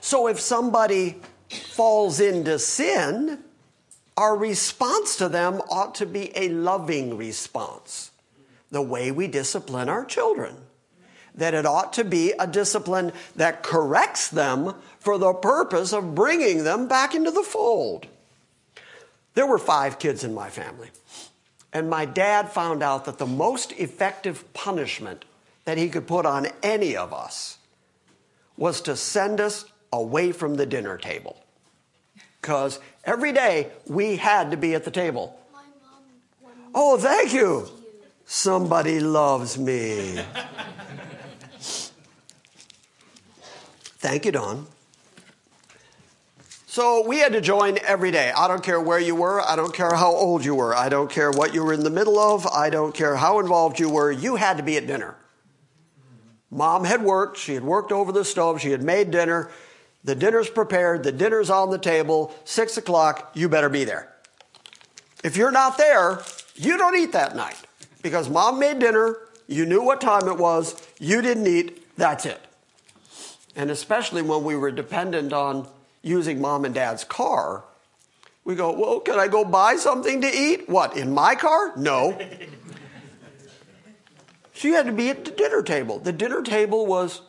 [0.00, 3.38] So if somebody falls into sin,
[4.16, 8.10] our response to them ought to be a loving response,
[8.70, 10.56] the way we discipline our children.
[11.34, 16.64] That it ought to be a discipline that corrects them for the purpose of bringing
[16.64, 18.06] them back into the fold.
[19.34, 20.90] There were five kids in my family.
[21.72, 25.24] And my dad found out that the most effective punishment
[25.64, 27.58] that he could put on any of us
[28.56, 31.42] was to send us away from the dinner table.
[32.40, 35.38] Because every day we had to be at the table.
[36.74, 37.68] Oh, thank you.
[38.24, 40.18] Somebody loves me.
[43.98, 44.66] thank you, Don.
[46.72, 48.32] So we had to join every day.
[48.34, 49.42] I don't care where you were.
[49.42, 50.74] I don't care how old you were.
[50.74, 52.46] I don't care what you were in the middle of.
[52.46, 54.10] I don't care how involved you were.
[54.10, 55.14] You had to be at dinner.
[56.50, 57.36] Mom had worked.
[57.36, 58.62] She had worked over the stove.
[58.62, 59.50] She had made dinner.
[60.02, 61.02] The dinner's prepared.
[61.02, 62.34] The dinner's on the table.
[62.46, 63.32] Six o'clock.
[63.34, 64.10] You better be there.
[65.22, 66.22] If you're not there,
[66.54, 67.60] you don't eat that night
[68.00, 69.18] because mom made dinner.
[69.46, 70.74] You knew what time it was.
[70.98, 71.98] You didn't eat.
[71.98, 72.40] That's it.
[73.54, 75.68] And especially when we were dependent on
[76.02, 77.64] using mom and dad's car,
[78.44, 80.68] we go, well, can I go buy something to eat?
[80.68, 81.76] What, in my car?
[81.76, 82.18] No.
[84.52, 85.98] she had to be at the dinner table.
[86.00, 87.22] The dinner table was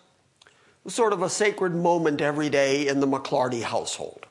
[0.88, 4.26] sort of a sacred moment every day in the McClarty household.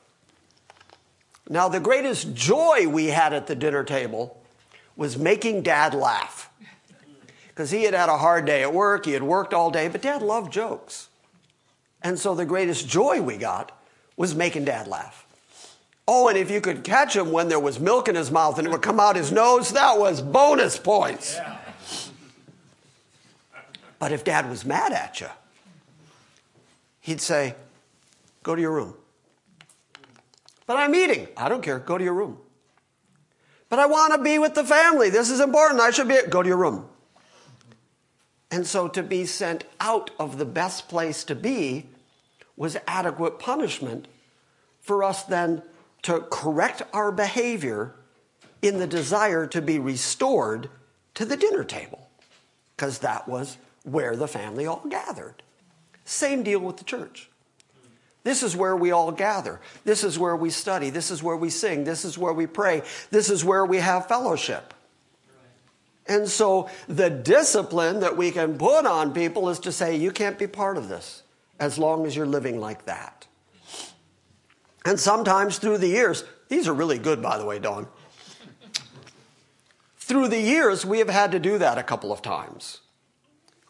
[1.49, 4.41] Now, the greatest joy we had at the dinner table
[4.95, 6.49] was making dad laugh.
[7.47, 10.01] Because he had had a hard day at work, he had worked all day, but
[10.01, 11.09] dad loved jokes.
[12.01, 13.71] And so the greatest joy we got
[14.23, 15.27] was making dad laugh.
[16.07, 18.65] Oh, and if you could catch him when there was milk in his mouth and
[18.65, 21.35] it would come out his nose, that was bonus points.
[21.35, 21.57] Yeah.
[23.99, 25.27] But if dad was mad at you,
[27.01, 27.55] he'd say,
[28.43, 28.93] Go to your room.
[30.67, 31.27] But I'm eating.
[31.35, 31.79] I don't care.
[31.79, 32.37] Go to your room.
[33.67, 35.09] But I want to be with the family.
[35.09, 35.81] This is important.
[35.81, 36.17] I should be.
[36.29, 36.87] Go to your room.
[38.49, 41.87] And so to be sent out of the best place to be
[42.55, 44.07] was adequate punishment
[44.83, 45.63] for us then
[46.03, 47.95] to correct our behavior
[48.61, 50.69] in the desire to be restored
[51.15, 52.07] to the dinner table,
[52.75, 55.43] because that was where the family all gathered.
[56.05, 57.29] Same deal with the church.
[58.23, 59.59] This is where we all gather.
[59.83, 60.89] This is where we study.
[60.89, 61.83] This is where we sing.
[61.83, 62.81] This is where we pray.
[63.11, 64.73] This is where we have fellowship.
[66.07, 70.39] And so the discipline that we can put on people is to say, you can't
[70.39, 71.23] be part of this
[71.59, 73.27] as long as you're living like that.
[74.85, 77.87] And sometimes through the years, these are really good, by the way, Dawn.
[79.97, 82.81] through the years, we have had to do that a couple of times.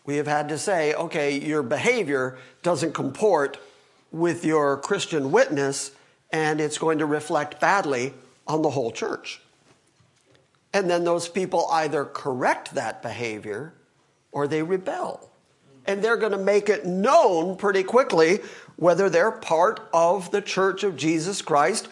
[0.06, 3.58] We have had to say, okay, your behavior doesn't comport
[4.12, 5.92] with your Christian witness,
[6.32, 8.14] and it's going to reflect badly
[8.48, 9.42] on the whole church.
[10.74, 13.74] And then those people either correct that behavior
[14.32, 15.30] or they rebel.
[15.86, 18.40] And they're going to make it known pretty quickly
[18.76, 21.88] whether they're part of the church of Jesus Christ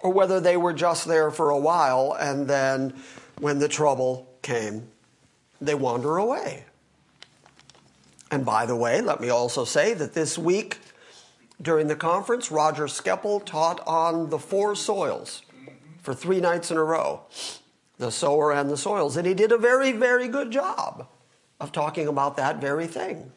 [0.00, 2.94] or whether they were just there for a while and then
[3.38, 4.88] when the trouble came,
[5.60, 6.64] they wander away.
[8.30, 10.78] And by the way, let me also say that this week
[11.60, 15.42] during the conference, Roger Skeppel taught on the four soils
[16.02, 17.22] for three nights in a row
[17.98, 19.16] the sower and the soils.
[19.16, 21.08] And he did a very, very good job
[21.58, 23.32] of talking about that very thing.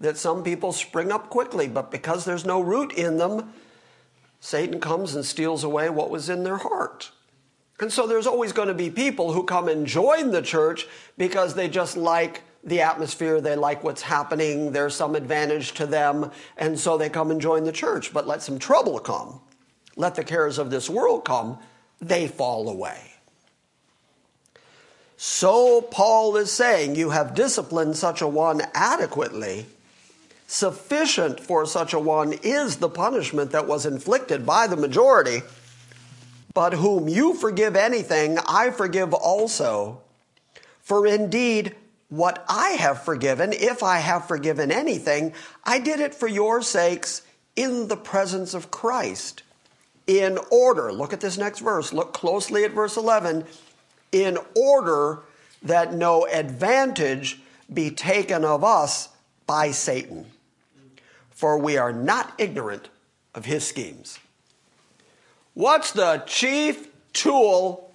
[0.00, 3.52] That some people spring up quickly, but because there's no root in them,
[4.40, 7.10] Satan comes and steals away what was in their heart.
[7.80, 10.86] And so there's always going to be people who come and join the church
[11.18, 16.30] because they just like the atmosphere, they like what's happening, there's some advantage to them,
[16.56, 18.12] and so they come and join the church.
[18.12, 19.40] But let some trouble come,
[19.94, 21.58] let the cares of this world come,
[22.00, 23.12] they fall away.
[25.16, 29.66] So Paul is saying, You have disciplined such a one adequately.
[30.46, 35.42] Sufficient for such a one is the punishment that was inflicted by the majority.
[36.54, 40.00] But whom you forgive anything, I forgive also.
[40.80, 41.74] For indeed,
[42.08, 45.32] what I have forgiven, if I have forgiven anything,
[45.64, 47.22] I did it for your sakes
[47.56, 49.42] in the presence of Christ.
[50.06, 53.44] In order, look at this next verse, look closely at verse 11,
[54.12, 55.18] in order
[55.62, 57.40] that no advantage
[57.72, 59.08] be taken of us
[59.48, 60.26] by Satan.
[61.36, 62.88] For we are not ignorant
[63.34, 64.18] of his schemes.
[65.52, 67.94] What's the chief tool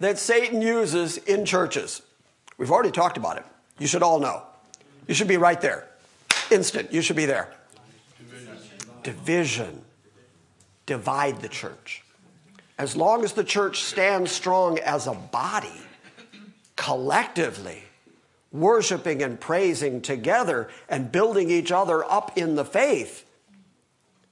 [0.00, 2.02] that Satan uses in churches?
[2.58, 3.46] We've already talked about it.
[3.78, 4.42] You should all know.
[5.08, 5.88] You should be right there.
[6.50, 6.92] Instant.
[6.92, 7.48] You should be there.
[9.02, 9.82] Division.
[10.84, 12.04] Divide the church.
[12.76, 15.80] As long as the church stands strong as a body,
[16.76, 17.83] collectively,
[18.54, 23.26] worshiping and praising together and building each other up in the faith,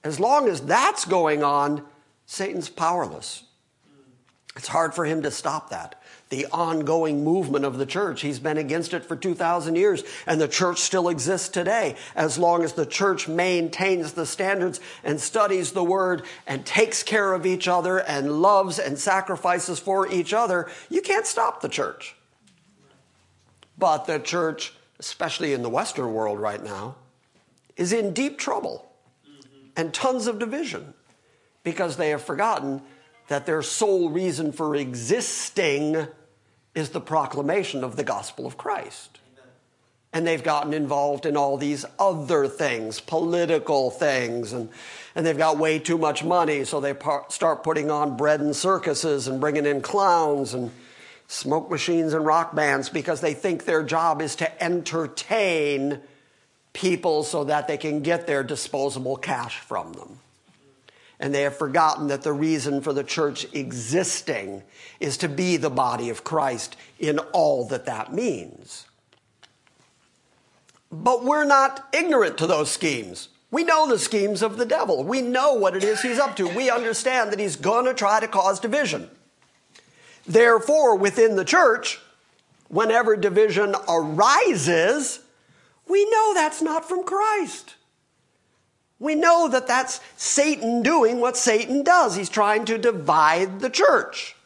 [0.04, 1.84] as long as that's going on,
[2.24, 3.42] Satan's powerless.
[4.56, 6.00] It's hard for him to stop that
[6.32, 8.22] the ongoing movement of the church.
[8.22, 11.94] He's been against it for 2,000 years, and the church still exists today.
[12.16, 17.34] As long as the church maintains the standards and studies the word and takes care
[17.34, 22.16] of each other and loves and sacrifices for each other, you can't stop the church.
[23.82, 26.94] But the church, especially in the Western world right now,
[27.76, 28.88] is in deep trouble
[29.76, 30.94] and tons of division
[31.64, 32.82] because they have forgotten
[33.26, 36.06] that their sole reason for existing
[36.76, 39.18] is the proclamation of the gospel of Christ.
[40.12, 44.68] And they've gotten involved in all these other things, political things, and,
[45.16, 48.54] and they've got way too much money, so they par- start putting on bread and
[48.54, 50.70] circuses and bringing in clowns and
[51.32, 56.00] smoke machines and rock bands because they think their job is to entertain
[56.72, 60.18] people so that they can get their disposable cash from them
[61.22, 64.60] and they have forgotten that the reason for the church existing
[64.98, 68.86] is to be the body of Christ in all that that means.
[70.90, 73.28] But we're not ignorant to those schemes.
[73.52, 75.04] We know the schemes of the devil.
[75.04, 76.48] We know what it is he's up to.
[76.48, 79.08] We understand that he's going to try to cause division.
[80.26, 82.00] Therefore, within the church,
[82.68, 85.20] whenever division arises,
[85.88, 87.74] we know that's not from Christ.
[88.98, 92.14] We know that that's Satan doing what Satan does.
[92.14, 94.36] He's trying to divide the church.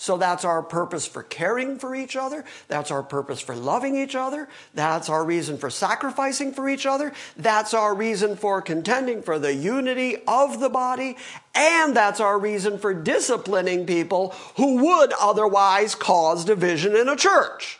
[0.00, 2.46] So that's our purpose for caring for each other.
[2.68, 4.48] That's our purpose for loving each other.
[4.72, 7.12] That's our reason for sacrificing for each other.
[7.36, 11.18] That's our reason for contending for the unity of the body.
[11.54, 17.78] And that's our reason for disciplining people who would otherwise cause division in a church.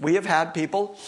[0.00, 0.98] We have had people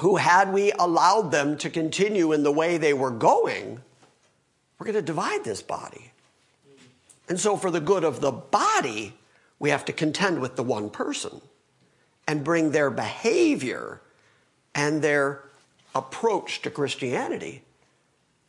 [0.00, 3.80] who, had we allowed them to continue in the way they were going,
[4.78, 6.11] we're going to divide this body.
[7.32, 9.14] And so, for the good of the body,
[9.58, 11.40] we have to contend with the one person
[12.28, 14.02] and bring their behavior
[14.74, 15.42] and their
[15.94, 17.62] approach to Christianity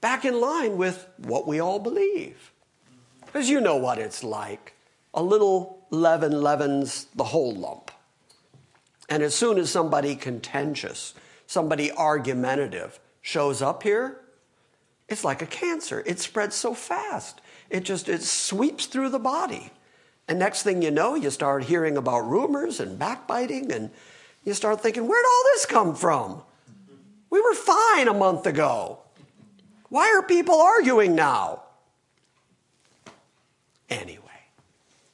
[0.01, 2.51] back in line with what we all believe.
[3.25, 4.73] Because you know what it's like.
[5.13, 7.89] A little leaven leavens the whole lump.
[9.07, 11.13] And as soon as somebody contentious
[11.47, 14.19] somebody argumentative shows up here,
[15.07, 16.03] it's like a cancer.
[16.05, 17.39] It spreads so fast.
[17.73, 19.71] It just it sweeps through the body.
[20.29, 23.89] And next thing you know, you start hearing about rumors and backbiting and
[24.45, 26.41] you start thinking, where'd all this come from?
[27.29, 28.99] We were fine a month ago.
[29.89, 31.63] Why are people arguing now?
[33.93, 34.23] anyway.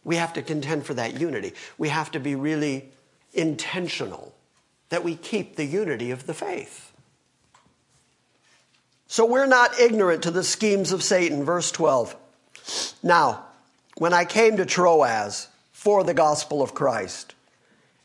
[0.04, 1.54] We have to contend for that unity.
[1.78, 2.90] We have to be really
[3.34, 4.34] intentional
[4.90, 6.92] that we keep the unity of the faith.
[9.08, 11.44] So we're not ignorant to the schemes of Satan.
[11.44, 12.16] Verse 12.
[13.02, 13.46] Now,
[13.98, 17.36] when I came to Troas for the gospel of Christ,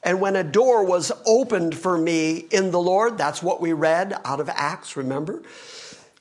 [0.02, 4.14] and when a door was opened for me in the Lord, that's what we read
[4.24, 5.42] out of Acts, remember?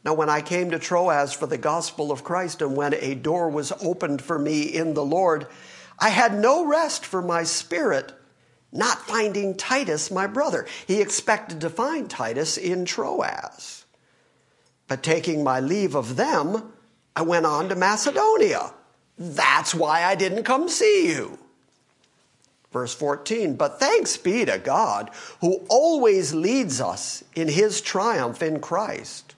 [0.05, 3.49] Now, when I came to Troas for the gospel of Christ, and when a door
[3.49, 5.47] was opened for me in the Lord,
[5.99, 8.11] I had no rest for my spirit,
[8.71, 10.65] not finding Titus, my brother.
[10.87, 13.85] He expected to find Titus in Troas.
[14.87, 16.72] But taking my leave of them,
[17.15, 18.73] I went on to Macedonia.
[19.17, 21.37] That's why I didn't come see you.
[22.71, 25.11] Verse 14, but thanks be to God
[25.41, 29.35] who always leads us in his triumph in Christ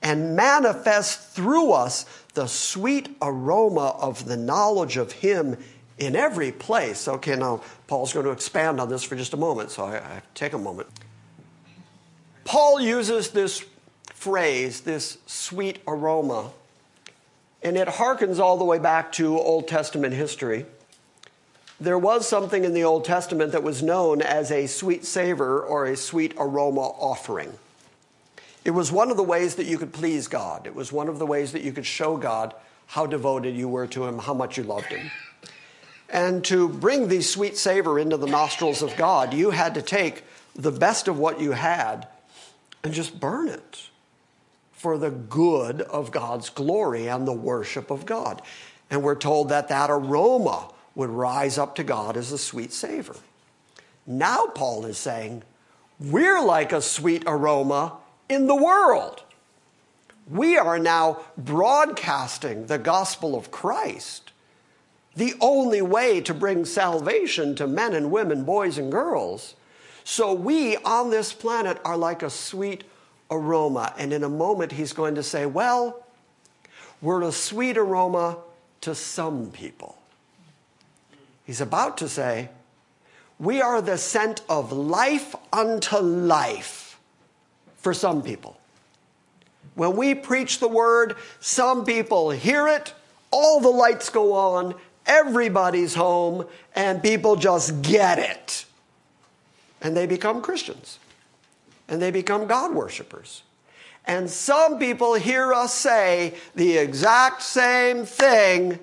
[0.00, 5.56] and manifests through us the sweet aroma of the knowledge of him
[5.98, 7.08] in every place.
[7.08, 10.22] Okay, now Paul's going to expand on this for just a moment, so I, I
[10.34, 10.88] take a moment.
[12.44, 13.64] Paul uses this
[14.12, 16.52] phrase, this sweet aroma,
[17.66, 20.66] and it harkens all the way back to Old Testament history.
[21.80, 25.84] There was something in the Old Testament that was known as a sweet savor or
[25.84, 27.52] a sweet aroma offering.
[28.64, 30.68] It was one of the ways that you could please God.
[30.68, 32.54] It was one of the ways that you could show God
[32.86, 35.10] how devoted you were to Him, how much you loved Him.
[36.08, 40.22] And to bring the sweet savor into the nostrils of God, you had to take
[40.54, 42.06] the best of what you had
[42.84, 43.88] and just burn it
[44.86, 48.40] for the good of God's glory and the worship of God.
[48.88, 53.16] And we're told that that aroma would rise up to God as a sweet savor.
[54.06, 55.42] Now, Paul is saying,
[55.98, 57.94] we're like a sweet aroma
[58.28, 59.24] in the world.
[60.30, 64.30] We are now broadcasting the gospel of Christ,
[65.16, 69.56] the only way to bring salvation to men and women, boys and girls.
[70.04, 72.84] So we on this planet are like a sweet
[73.30, 73.94] aroma.
[73.98, 76.04] And in a moment, he's going to say, Well,
[77.00, 78.38] we're a sweet aroma
[78.82, 79.98] to some people.
[81.44, 82.50] He's about to say,
[83.38, 86.98] We are the scent of life unto life
[87.76, 88.58] for some people.
[89.74, 92.94] When we preach the word, some people hear it,
[93.30, 94.74] all the lights go on,
[95.04, 98.64] everybody's home, and people just get it.
[99.82, 100.98] And they become Christians.
[101.88, 103.42] And they become God worshippers.
[104.06, 108.78] And some people hear us say the exact same thing,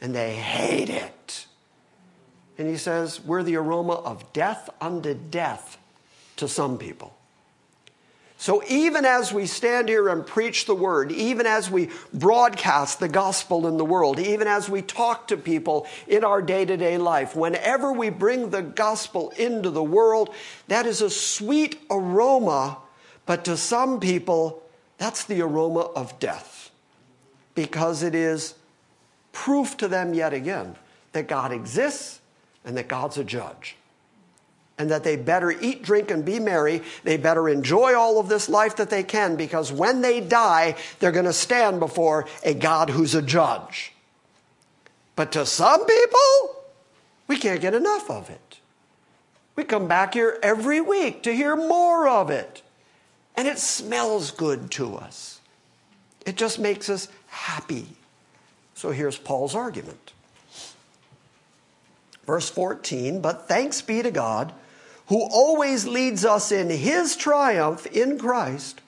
[0.00, 1.46] and they hate it.
[2.56, 5.78] And he says, We're the aroma of death unto death
[6.36, 7.14] to some people.
[8.44, 13.08] So even as we stand here and preach the word, even as we broadcast the
[13.08, 16.98] gospel in the world, even as we talk to people in our day to day
[16.98, 20.28] life, whenever we bring the gospel into the world,
[20.68, 22.76] that is a sweet aroma,
[23.24, 24.62] but to some people,
[24.98, 26.70] that's the aroma of death
[27.54, 28.56] because it is
[29.32, 30.76] proof to them yet again
[31.12, 32.20] that God exists
[32.62, 33.78] and that God's a judge.
[34.76, 36.82] And that they better eat, drink, and be merry.
[37.04, 41.12] They better enjoy all of this life that they can because when they die, they're
[41.12, 43.92] going to stand before a God who's a judge.
[45.14, 46.64] But to some people,
[47.28, 48.58] we can't get enough of it.
[49.56, 52.62] We come back here every week to hear more of it.
[53.36, 55.40] And it smells good to us.
[56.26, 57.86] It just makes us happy.
[58.74, 60.12] So here's Paul's argument.
[62.26, 64.52] Verse 14, but thanks be to God
[65.08, 68.80] who always leads us in his triumph in Christ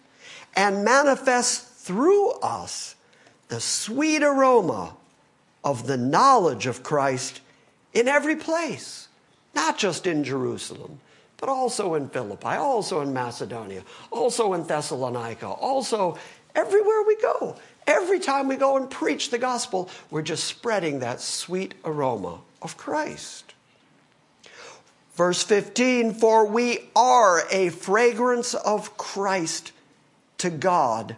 [0.55, 2.95] and manifests through us
[3.49, 4.95] the sweet aroma
[5.63, 7.41] of the knowledge of Christ
[7.93, 9.09] in every place,
[9.55, 11.01] not just in Jerusalem,
[11.37, 16.17] but also in Philippi, also in Macedonia, also in Thessalonica, also
[16.55, 17.57] everywhere we go.
[17.87, 22.77] Every time we go and preach the gospel, we're just spreading that sweet aroma of
[22.77, 23.55] Christ.
[25.17, 29.73] Verse 15 For we are a fragrance of Christ
[30.39, 31.17] to God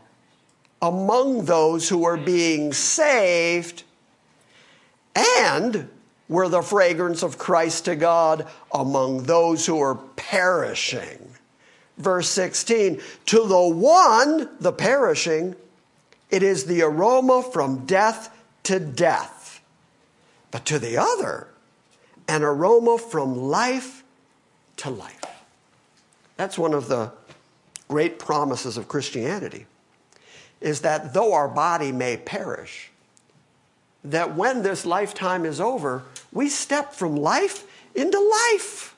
[0.80, 3.82] among those who are being saved,
[5.14, 5.88] and
[6.28, 11.30] we're the fragrance of Christ to God among those who are perishing.
[11.96, 15.56] Verse 16 To the one, the perishing,
[16.30, 18.32] it is the aroma from death
[18.64, 19.60] to death.
[20.52, 21.48] But to the other,
[22.28, 24.04] an aroma from life
[24.76, 25.24] to life.
[26.36, 27.10] That's one of the
[27.88, 29.66] great promises of Christianity
[30.60, 32.90] is that though our body may perish,
[34.04, 36.02] that when this lifetime is over,
[36.32, 37.64] we step from life
[37.94, 38.96] into life.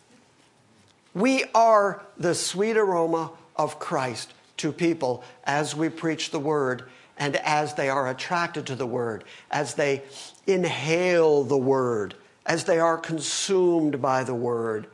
[1.15, 6.85] We are the sweet aroma of Christ to people as we preach the word
[7.19, 10.03] and as they are attracted to the word, as they
[10.47, 12.15] inhale the word,
[12.51, 14.89] as they are consumed by the word.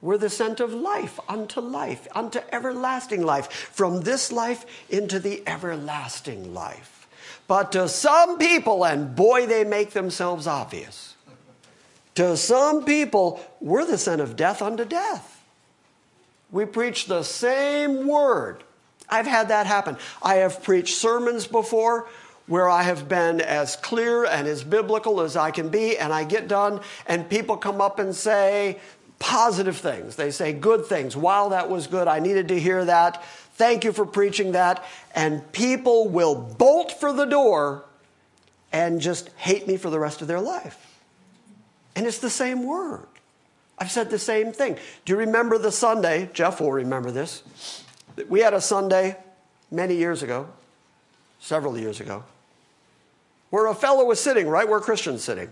[0.00, 5.42] We're the scent of life unto life, unto everlasting life, from this life into the
[5.44, 7.08] everlasting life.
[7.48, 11.16] But to some people, and boy, they make themselves obvious,
[12.14, 15.42] to some people, we're the scent of death unto death.
[16.52, 18.62] We preach the same word.
[19.08, 19.96] I've had that happen.
[20.22, 22.08] I have preached sermons before
[22.50, 26.24] where I have been as clear and as biblical as I can be, and I
[26.24, 28.80] get done, and people come up and say
[29.20, 30.16] positive things.
[30.16, 31.16] They say good things.
[31.16, 32.08] Wow, that was good.
[32.08, 33.22] I needed to hear that.
[33.54, 34.84] Thank you for preaching that.
[35.14, 37.84] And people will bolt for the door
[38.72, 40.76] and just hate me for the rest of their life.
[41.94, 43.06] And it's the same word.
[43.78, 44.76] I've said the same thing.
[45.04, 46.28] Do you remember the Sunday?
[46.32, 47.44] Jeff will remember this.
[48.28, 49.16] We had a Sunday
[49.70, 50.48] many years ago,
[51.38, 52.24] several years ago,
[53.50, 55.50] where a fellow was sitting right where Christian's sitting.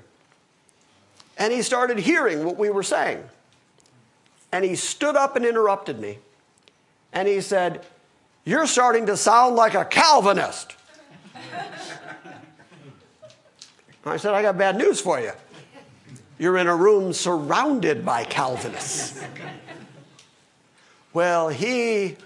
[1.36, 3.22] And he started hearing what we were saying.
[4.50, 6.18] And he stood up and interrupted me.
[7.12, 7.84] And he said,
[8.44, 10.74] You're starting to sound like a Calvinist.
[14.04, 15.32] I said, I got bad news for you.
[16.38, 19.22] You're in a room surrounded by Calvinists.
[21.12, 22.16] well, he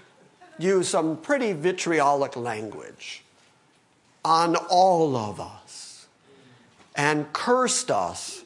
[0.57, 3.23] used some pretty vitriolic language
[4.23, 5.62] on all of us
[6.95, 8.43] and cursed us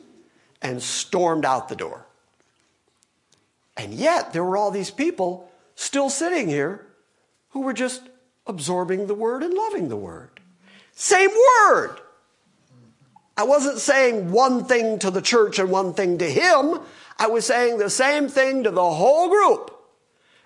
[0.62, 2.06] and stormed out the door.
[3.76, 6.86] And yet, there were all these people still sitting here
[7.50, 8.02] who were just
[8.48, 10.40] absorbing the word and loving the word.
[10.94, 12.00] Same word.
[13.38, 16.80] I wasn't saying one thing to the church and one thing to him.
[17.20, 19.74] I was saying the same thing to the whole group.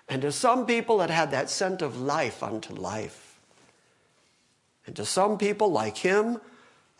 [0.08, 3.40] And to some people, it had that scent of life unto life.
[4.86, 6.40] And to some people, like him,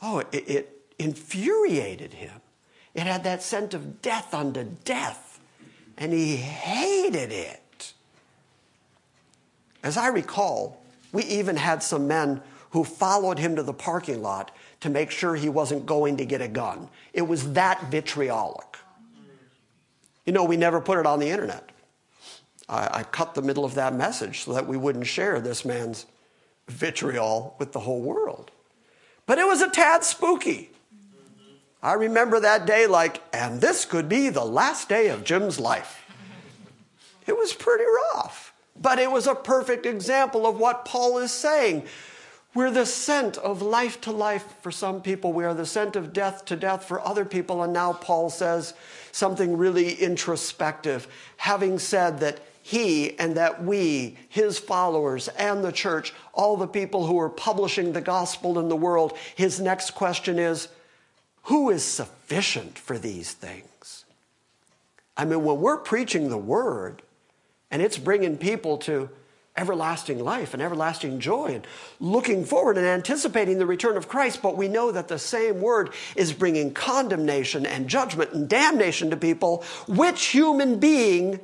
[0.01, 2.41] oh, it, it infuriated him.
[2.95, 5.41] It had that scent of death unto death.
[5.97, 7.93] And he hated it.
[9.83, 10.83] As I recall,
[11.13, 12.41] we even had some men
[12.71, 14.51] who followed him to the parking lot
[14.81, 16.89] to make sure he wasn't going to get a gun.
[17.13, 18.79] It was that vitriolic.
[20.25, 21.71] You know, we never put it on the internet.
[22.69, 26.07] I, I cut the middle of that message so that we wouldn't share this man's
[26.69, 28.51] vitriol with the whole world.
[29.27, 30.72] But it was a tad spooky.
[31.83, 36.05] I remember that day like, and this could be the last day of Jim's life.
[37.27, 41.85] It was pretty rough, but it was a perfect example of what Paul is saying.
[42.55, 45.33] We're the scent of life to life for some people.
[45.33, 47.63] We are the scent of death to death for other people.
[47.63, 48.75] And now Paul says
[49.11, 51.09] something really introspective,
[51.39, 57.07] having said that he and that we, his followers and the church, all the people
[57.07, 60.69] who are publishing the gospel in the world, his next question is
[61.45, 64.05] who is sufficient for these things?
[65.17, 67.03] I mean, when we're preaching the word
[67.71, 69.11] and it's bringing people to
[69.57, 71.67] everlasting life and everlasting joy and
[72.01, 75.91] looking forward and anticipating the return of Christ, but we know that the same word
[76.17, 81.39] is bringing condemnation and judgment and damnation to people, which human being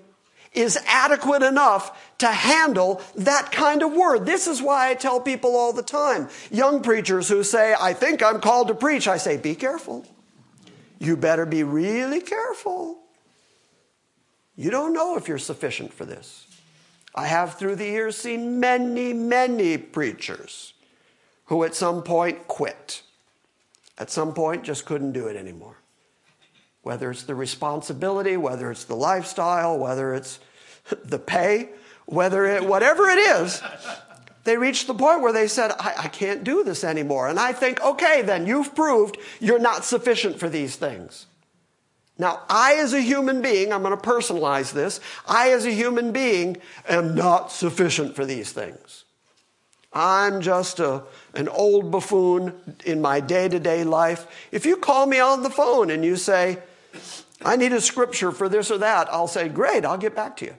[0.53, 4.27] is adequate enough to handle that kind of word.
[4.27, 8.23] This is why I tell people all the time, young preachers who say, I think
[8.23, 10.05] I'm called to preach, I say, be careful.
[10.99, 12.99] You better be really careful.
[14.57, 16.47] You don't know if you're sufficient for this.
[17.15, 20.75] I have through the years seen many, many preachers
[21.47, 23.03] who at some point quit.
[23.97, 25.77] At some point just couldn't do it anymore
[26.89, 30.39] whether it's the responsibility, whether it's the lifestyle, whether it's
[31.05, 31.69] the pay,
[32.07, 33.63] whether it, whatever it is,
[34.45, 37.29] they reached the point where they said, I, I can't do this anymore.
[37.29, 41.27] And I think, okay, then you've proved you're not sufficient for these things.
[42.17, 46.11] Now, I as a human being, I'm going to personalize this, I as a human
[46.11, 46.57] being
[46.89, 49.05] am not sufficient for these things.
[49.93, 51.03] I'm just a,
[51.35, 52.55] an old buffoon
[52.87, 54.27] in my day to day life.
[54.53, 56.63] If you call me on the phone and you say,
[57.45, 60.47] I need a scripture for this or that, I'll say, Great, I'll get back to
[60.47, 60.55] you.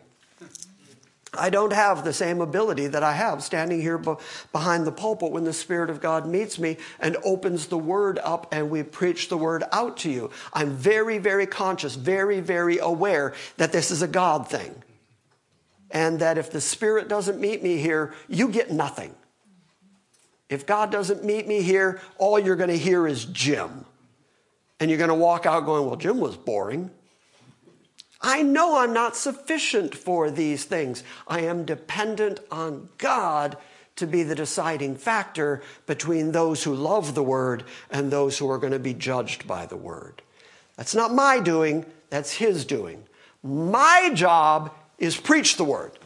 [1.38, 4.02] I don't have the same ability that I have standing here
[4.52, 8.48] behind the pulpit when the Spirit of God meets me and opens the Word up
[8.52, 10.32] and we preach the Word out to you.
[10.54, 14.84] I'm very, very conscious, very, very aware that this is a God thing.
[15.92, 19.14] And that if the Spirit doesn't meet me here, you get nothing.
[20.50, 23.86] If God doesn't meet me here, all you're going to hear is Jim.
[24.80, 26.92] And you're going to walk out going, Well, Jim was boring.
[28.22, 31.04] I know I'm not sufficient for these things.
[31.28, 33.58] I am dependent on God
[33.96, 38.58] to be the deciding factor between those who love the word and those who are
[38.58, 40.22] going to be judged by the word.
[40.76, 43.04] That's not my doing, that's his doing.
[43.44, 45.98] My job is preach the word.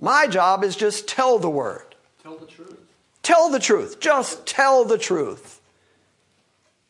[0.00, 1.94] My job is just tell the word.
[2.22, 2.78] Tell the truth.
[3.22, 4.00] Tell the truth.
[4.00, 5.55] Just tell the truth.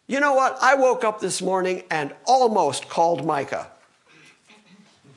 [0.07, 0.59] You know what?
[0.61, 3.69] I woke up this morning and almost called Micah.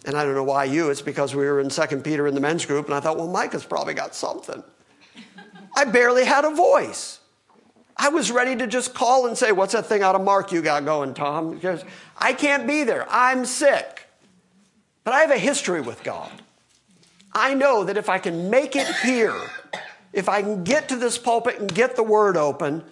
[0.05, 2.39] And I don't know why you, it's because we were in 2 Peter in the
[2.39, 4.63] men's group, and I thought, well, Micah's probably got something.
[5.75, 7.19] I barely had a voice.
[7.95, 10.61] I was ready to just call and say, What's that thing out of Mark you
[10.61, 11.53] got going, Tom?
[11.53, 11.83] Because
[12.17, 13.05] I can't be there.
[13.09, 14.07] I'm sick.
[15.03, 16.31] But I have a history with God.
[17.33, 19.35] I know that if I can make it here,
[20.13, 22.83] if I can get to this pulpit and get the word open,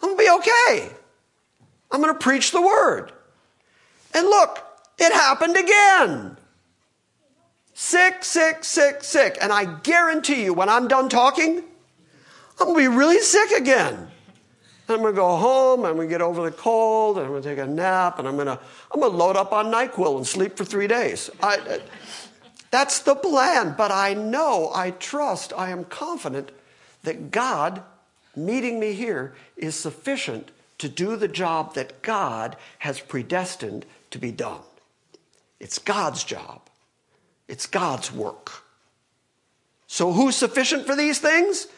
[0.00, 0.96] I'm going to be okay.
[1.92, 3.12] I'm going to preach the word.
[4.14, 4.64] And look,
[4.98, 6.36] it happened again.
[7.74, 9.38] Sick, sick, sick, sick.
[9.40, 11.58] And I guarantee you, when I'm done talking,
[12.60, 13.94] I'm going to be really sick again.
[13.94, 17.32] And I'm going to go home, I'm going to get over the cold, and I'm
[17.32, 18.58] going to take a nap, and I'm going to,
[18.90, 21.30] I'm going to load up on NyQuil and sleep for three days.
[21.42, 21.78] I, uh,
[22.70, 23.74] that's the plan.
[23.76, 26.52] But I know, I trust, I am confident
[27.04, 27.82] that God
[28.34, 30.50] meeting me here is sufficient
[30.82, 34.62] to do the job that God has predestined to be done.
[35.60, 36.62] It's God's job,
[37.46, 38.64] it's God's work.
[39.86, 41.68] So, who's sufficient for these things?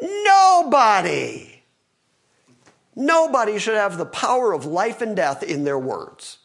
[0.00, 1.62] Nobody.
[2.96, 6.38] Nobody should have the power of life and death in their words.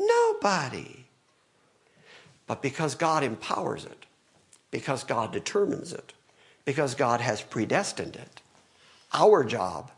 [0.00, 1.04] Nobody.
[2.46, 4.06] But because God empowers it,
[4.70, 6.14] because God determines it,
[6.64, 8.40] because God has predestined it,
[9.12, 9.90] our job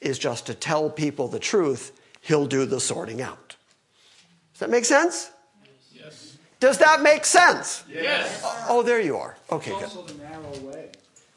[0.00, 1.92] is just to tell people the truth.
[2.20, 3.56] He'll do the sorting out.
[4.52, 5.30] Does that make sense?
[5.92, 6.36] Yes.
[6.60, 7.84] Does that make sense?
[7.92, 8.42] Yes.
[8.44, 9.36] Oh, oh, there you are.
[9.50, 9.98] Okay, It's good.
[9.98, 10.88] also the narrow way.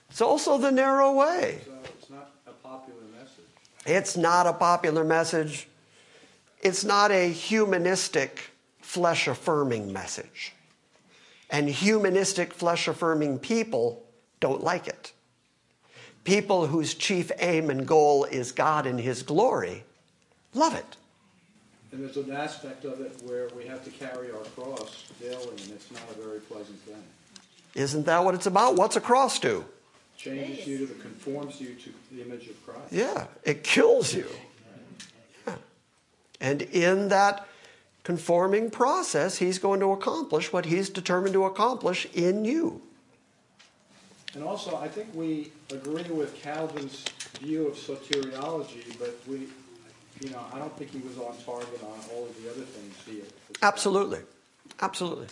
[0.09, 1.61] It's also the narrow way.
[1.65, 3.45] So it's not a popular message.
[3.85, 5.67] It's not a popular message.
[6.61, 8.51] It's not a humanistic,
[8.81, 10.53] flesh affirming message.
[11.49, 14.03] And humanistic, flesh affirming people
[14.39, 15.11] don't like it.
[16.23, 19.83] People whose chief aim and goal is God and His glory
[20.53, 20.97] love it.
[21.91, 25.71] And there's an aspect of it where we have to carry our cross daily, and
[25.71, 27.03] it's not a very pleasant thing.
[27.75, 28.75] Isn't that what it's about?
[28.75, 29.65] What's a cross do?
[30.15, 32.91] Changes you to the, conforms you to the image of Christ.
[32.91, 34.27] Yeah, it kills you.
[35.47, 35.55] Yeah.
[36.39, 37.47] And in that
[38.03, 42.81] conforming process, he's going to accomplish what he's determined to accomplish in you.
[44.33, 47.03] And also, I think we agree with Calvin's
[47.39, 49.47] view of soteriology, but we,
[50.21, 52.95] you know, I don't think he was on target on all of the other things
[53.05, 53.25] here.
[53.61, 54.19] Absolutely.
[54.79, 55.27] Absolutely.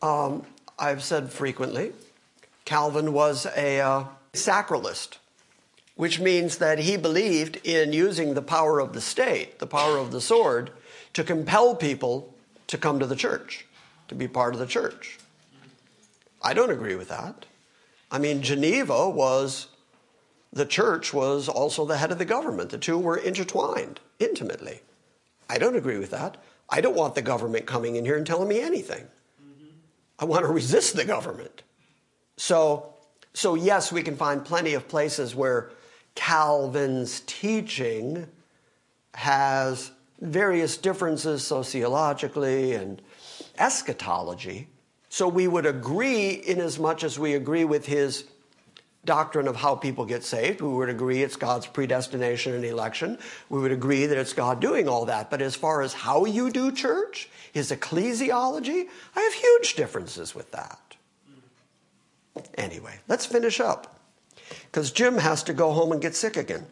[0.00, 0.44] Um,
[0.78, 1.92] I've said frequently,
[2.64, 5.18] Calvin was a uh, sacralist,
[5.96, 10.12] which means that he believed in using the power of the state, the power of
[10.12, 10.70] the sword,
[11.14, 12.34] to compel people
[12.68, 13.66] to come to the church,
[14.08, 15.18] to be part of the church.
[16.42, 17.46] I don't agree with that.
[18.10, 19.68] I mean, Geneva was,
[20.52, 22.70] the church was also the head of the government.
[22.70, 24.80] The two were intertwined intimately.
[25.48, 26.36] I don't agree with that.
[26.68, 29.06] I don't want the government coming in here and telling me anything.
[30.18, 31.62] I want to resist the government.
[32.36, 32.94] So,
[33.34, 35.70] so yes, we can find plenty of places where
[36.14, 38.26] Calvin's teaching
[39.14, 39.90] has
[40.20, 43.02] various differences sociologically and
[43.58, 44.68] eschatology.
[45.16, 48.24] So we would agree in as much as we agree with his
[49.06, 50.60] doctrine of how people get saved.
[50.60, 53.16] We would agree it's God's predestination and election.
[53.48, 55.30] We would agree that it's God doing all that.
[55.30, 60.52] But as far as how you do church, his ecclesiology, I have huge differences with
[60.52, 60.96] that.
[62.58, 63.98] Anyway, let's finish up
[64.70, 66.66] because Jim has to go home and get sick again.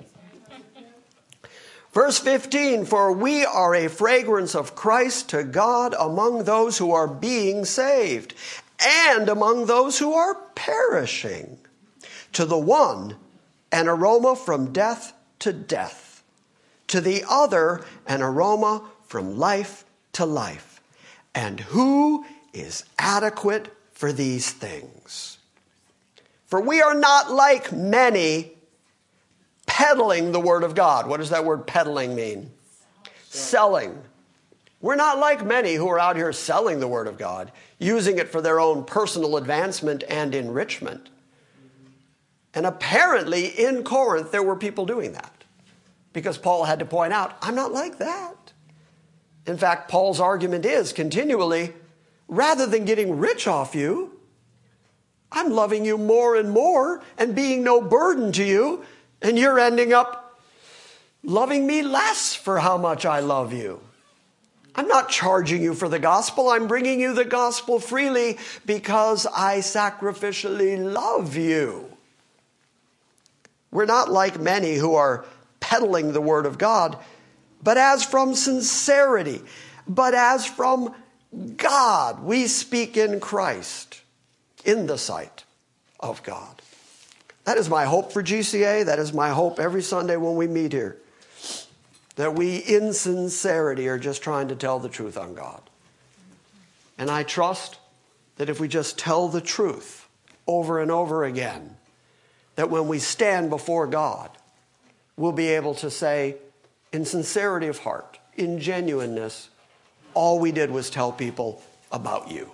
[1.95, 7.07] Verse 15 For we are a fragrance of Christ to God among those who are
[7.07, 8.35] being saved
[8.85, 11.57] and among those who are perishing.
[12.33, 13.15] To the one,
[13.71, 16.25] an aroma from death to death.
[16.89, 19.85] To the other, an aroma from life
[20.15, 20.81] to life.
[21.33, 25.39] And who is adequate for these things?
[26.47, 28.54] For we are not like many
[29.75, 31.09] peddling the word of God.
[31.09, 32.53] What does that word peddling mean?
[33.29, 34.01] Selling.
[34.81, 37.51] We're not like many who are out here selling the word of God,
[37.81, 41.09] using it for their own personal advancement and enrichment.
[42.55, 45.43] And apparently in Corinth, there were people doing that
[46.12, 48.53] because Paul had to point out, I'm not like that.
[49.45, 51.72] In fact, Paul's argument is continually
[52.29, 54.20] rather than getting rich off you,
[55.33, 58.85] I'm loving you more and more and being no burden to you,
[59.25, 60.39] and you're ending up
[61.25, 63.81] loving me less for how much I love you.
[64.77, 66.51] I'm not charging you for the gospel.
[66.51, 71.91] I'm bringing you the gospel freely because I sacrificially love you.
[73.70, 75.25] We're not like many who are
[75.59, 76.99] peddling the word of God,
[77.62, 79.41] but as from sincerity,
[79.89, 80.95] but as from
[81.57, 84.03] God, we speak in Christ
[84.64, 85.45] in the sight
[85.99, 86.61] of God.
[87.45, 88.87] That is my hope for GCA.
[88.87, 90.97] That is my hope every Sunday when we meet here.
[92.17, 95.61] That we, in sincerity, are just trying to tell the truth on God.
[96.97, 97.79] And I trust
[98.37, 100.09] that if we just tell the truth
[100.47, 101.77] over and over again,
[102.57, 104.31] that when we stand before God,
[105.17, 106.37] we'll be able to say,
[106.93, 109.51] in sincerity of heart, in genuineness,
[110.15, 112.54] all we did was tell people about you.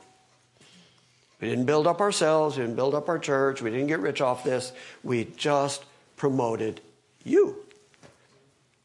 [1.40, 4.20] We didn't build up ourselves, we didn't build up our church, we didn't get rich
[4.20, 4.72] off this.
[5.02, 5.84] We just
[6.16, 6.80] promoted
[7.24, 7.56] you.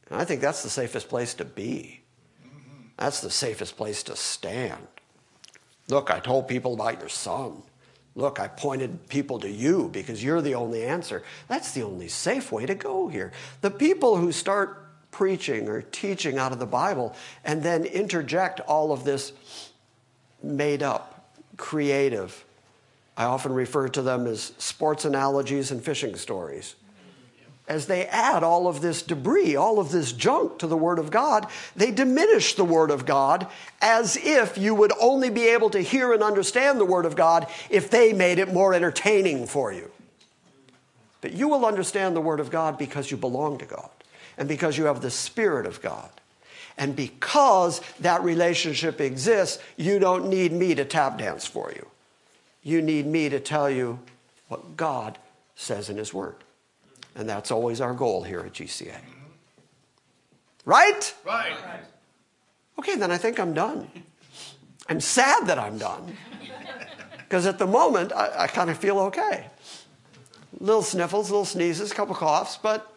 [0.09, 2.01] And I think that's the safest place to be.
[2.97, 4.87] That's the safest place to stand.
[5.89, 7.61] Look, I told people about your son.
[8.15, 11.23] Look, I pointed people to you because you're the only answer.
[11.49, 13.33] That's the only safe way to go here.
[13.59, 14.81] The people who start
[15.11, 19.33] preaching or teaching out of the Bible and then interject all of this
[20.41, 21.14] made up,
[21.57, 22.45] creative,
[23.17, 26.75] I often refer to them as sports analogies and fishing stories
[27.67, 31.09] as they add all of this debris, all of this junk to the Word of
[31.09, 33.47] God, they diminish the Word of God
[33.81, 37.47] as if you would only be able to hear and understand the Word of God
[37.69, 39.89] if they made it more entertaining for you.
[41.21, 43.89] But you will understand the Word of God because you belong to God
[44.37, 46.09] and because you have the Spirit of God.
[46.77, 51.87] And because that relationship exists, you don't need me to tap dance for you.
[52.63, 53.99] You need me to tell you
[54.47, 55.17] what God
[55.55, 56.35] says in His Word.
[57.15, 58.97] And that's always our goal here at GCA.
[60.65, 61.13] Right?
[61.25, 61.55] Right.
[62.79, 63.89] Okay, then I think I'm done.
[64.89, 66.17] I'm sad that I'm done.
[67.19, 69.47] Because at the moment, I, I kind of feel okay.
[70.59, 72.93] Little sniffles, little sneezes, a couple coughs, but,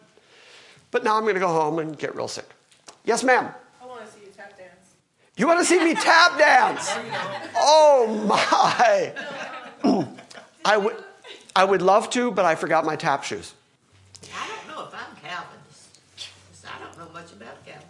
[0.91, 2.45] but now I'm going to go home and get real sick.
[3.05, 3.49] Yes, ma'am.
[3.81, 4.95] I want to see you tap dance.
[5.39, 6.91] You want to see me tap dance?
[7.55, 9.13] Oh my.
[10.65, 10.97] I would,
[11.55, 13.53] I would love to, but I forgot my tap shoes.
[14.35, 16.67] I don't know if I'm Calvinist.
[16.67, 17.87] I don't know much about Calvin.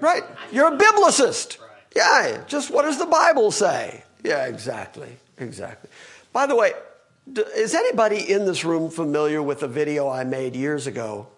[0.00, 0.24] Right.
[0.50, 1.58] You're a biblicist.
[1.94, 2.42] Yeah.
[2.48, 4.02] Just what does the Bible say?
[4.24, 5.16] Yeah, exactly.
[5.38, 5.90] Exactly.
[6.32, 6.72] By the way,
[7.54, 11.28] is anybody in this room familiar with a video I made years ago?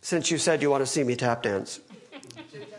[0.00, 1.80] Since you said you want to see me tap dance.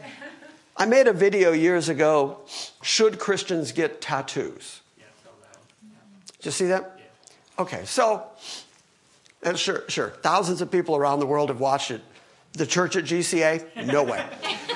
[0.76, 2.40] I made a video years ago.
[2.82, 4.82] Should Christians get tattoos?
[6.38, 7.00] Did you see that?
[7.60, 8.24] Okay, so,
[9.44, 12.02] and sure, sure, thousands of people around the world have watched it.
[12.54, 13.86] The church at GCA?
[13.86, 14.24] No way.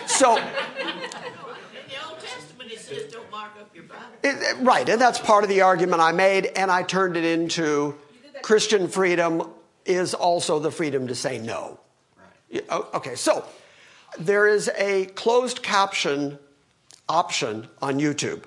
[0.08, 0.36] So,
[0.78, 4.02] the Old Testament, it says don't mark up your Bible.
[4.24, 7.26] It- it- right, and that's part of the argument I made, and I turned it
[7.26, 7.96] into
[8.44, 9.50] Christian freedom
[9.86, 11.80] is also the freedom to say no.
[12.50, 12.62] Yeah,
[12.94, 13.46] Okay, so
[14.20, 16.40] there is a closed caption
[17.08, 18.44] option on YouTube.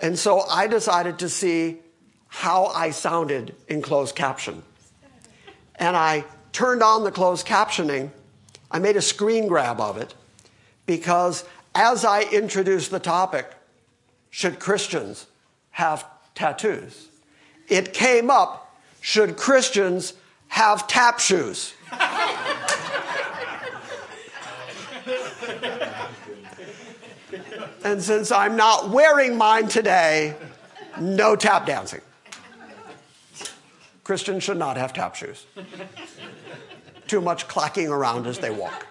[0.00, 1.78] And so I decided to see
[2.28, 4.62] how I sounded in closed caption.
[5.76, 8.10] And I turned on the closed captioning.
[8.70, 10.14] I made a screen grab of it
[10.84, 13.50] because as I introduced the topic,
[14.30, 15.26] should Christians
[15.70, 17.08] have tattoos?
[17.68, 20.14] It came up, should Christians
[20.48, 21.74] have tap shoes?
[27.84, 30.34] And since I'm not wearing mine today,
[31.00, 32.00] no tap dancing.
[34.04, 35.46] Christians should not have tap shoes.
[37.08, 38.86] Too much clacking around as they walk.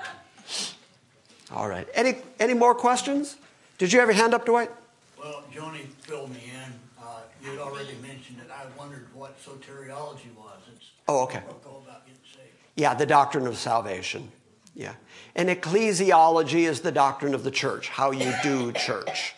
[1.51, 1.87] All right.
[1.93, 3.37] Any, any more questions?
[3.77, 4.71] Did you have your hand up, Dwight?
[5.17, 6.73] Well, Joni filled me in.
[7.01, 8.49] Uh, you had already mentioned it.
[8.51, 10.59] I wondered what soteriology was.
[10.73, 11.41] It's Oh, okay.
[11.65, 12.47] all about getting saved.
[12.75, 14.31] Yeah, the doctrine of salvation.
[14.75, 14.93] Yeah.
[15.35, 19.33] And ecclesiology is the doctrine of the church, how you do church.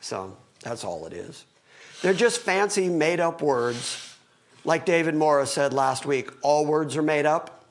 [0.00, 1.44] So that's all it is.
[2.02, 4.14] They're just fancy made up words.
[4.64, 7.64] Like David Morris said last week, all words are made up.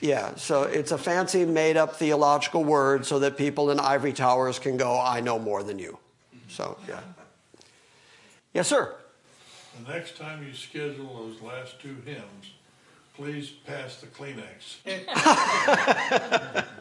[0.00, 4.58] Yeah, so it's a fancy made up theological word so that people in ivory towers
[4.58, 5.98] can go, I know more than you.
[6.48, 7.00] So, yeah.
[8.52, 8.94] Yes, sir.
[9.82, 12.52] The next time you schedule those last two hymns,
[13.14, 14.80] please pass the Kleenex.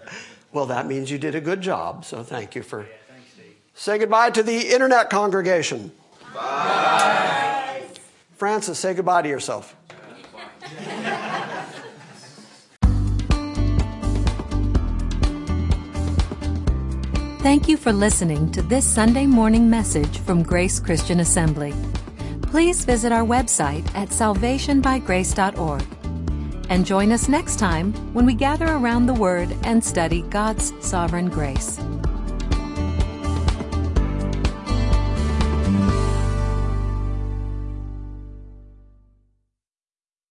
[0.54, 2.86] Well, that means you did a good job, so thank you for.
[3.74, 5.92] Say goodbye to the internet congregation.
[6.32, 7.82] Bye.
[8.38, 9.76] Francis, say goodbye to yourself.
[17.40, 21.74] Thank you for listening to this Sunday morning message from Grace Christian Assembly.
[22.44, 26.03] Please visit our website at salvationbygrace.org
[26.70, 31.30] and join us next time when we gather around the Word and study God's sovereign
[31.30, 31.80] grace.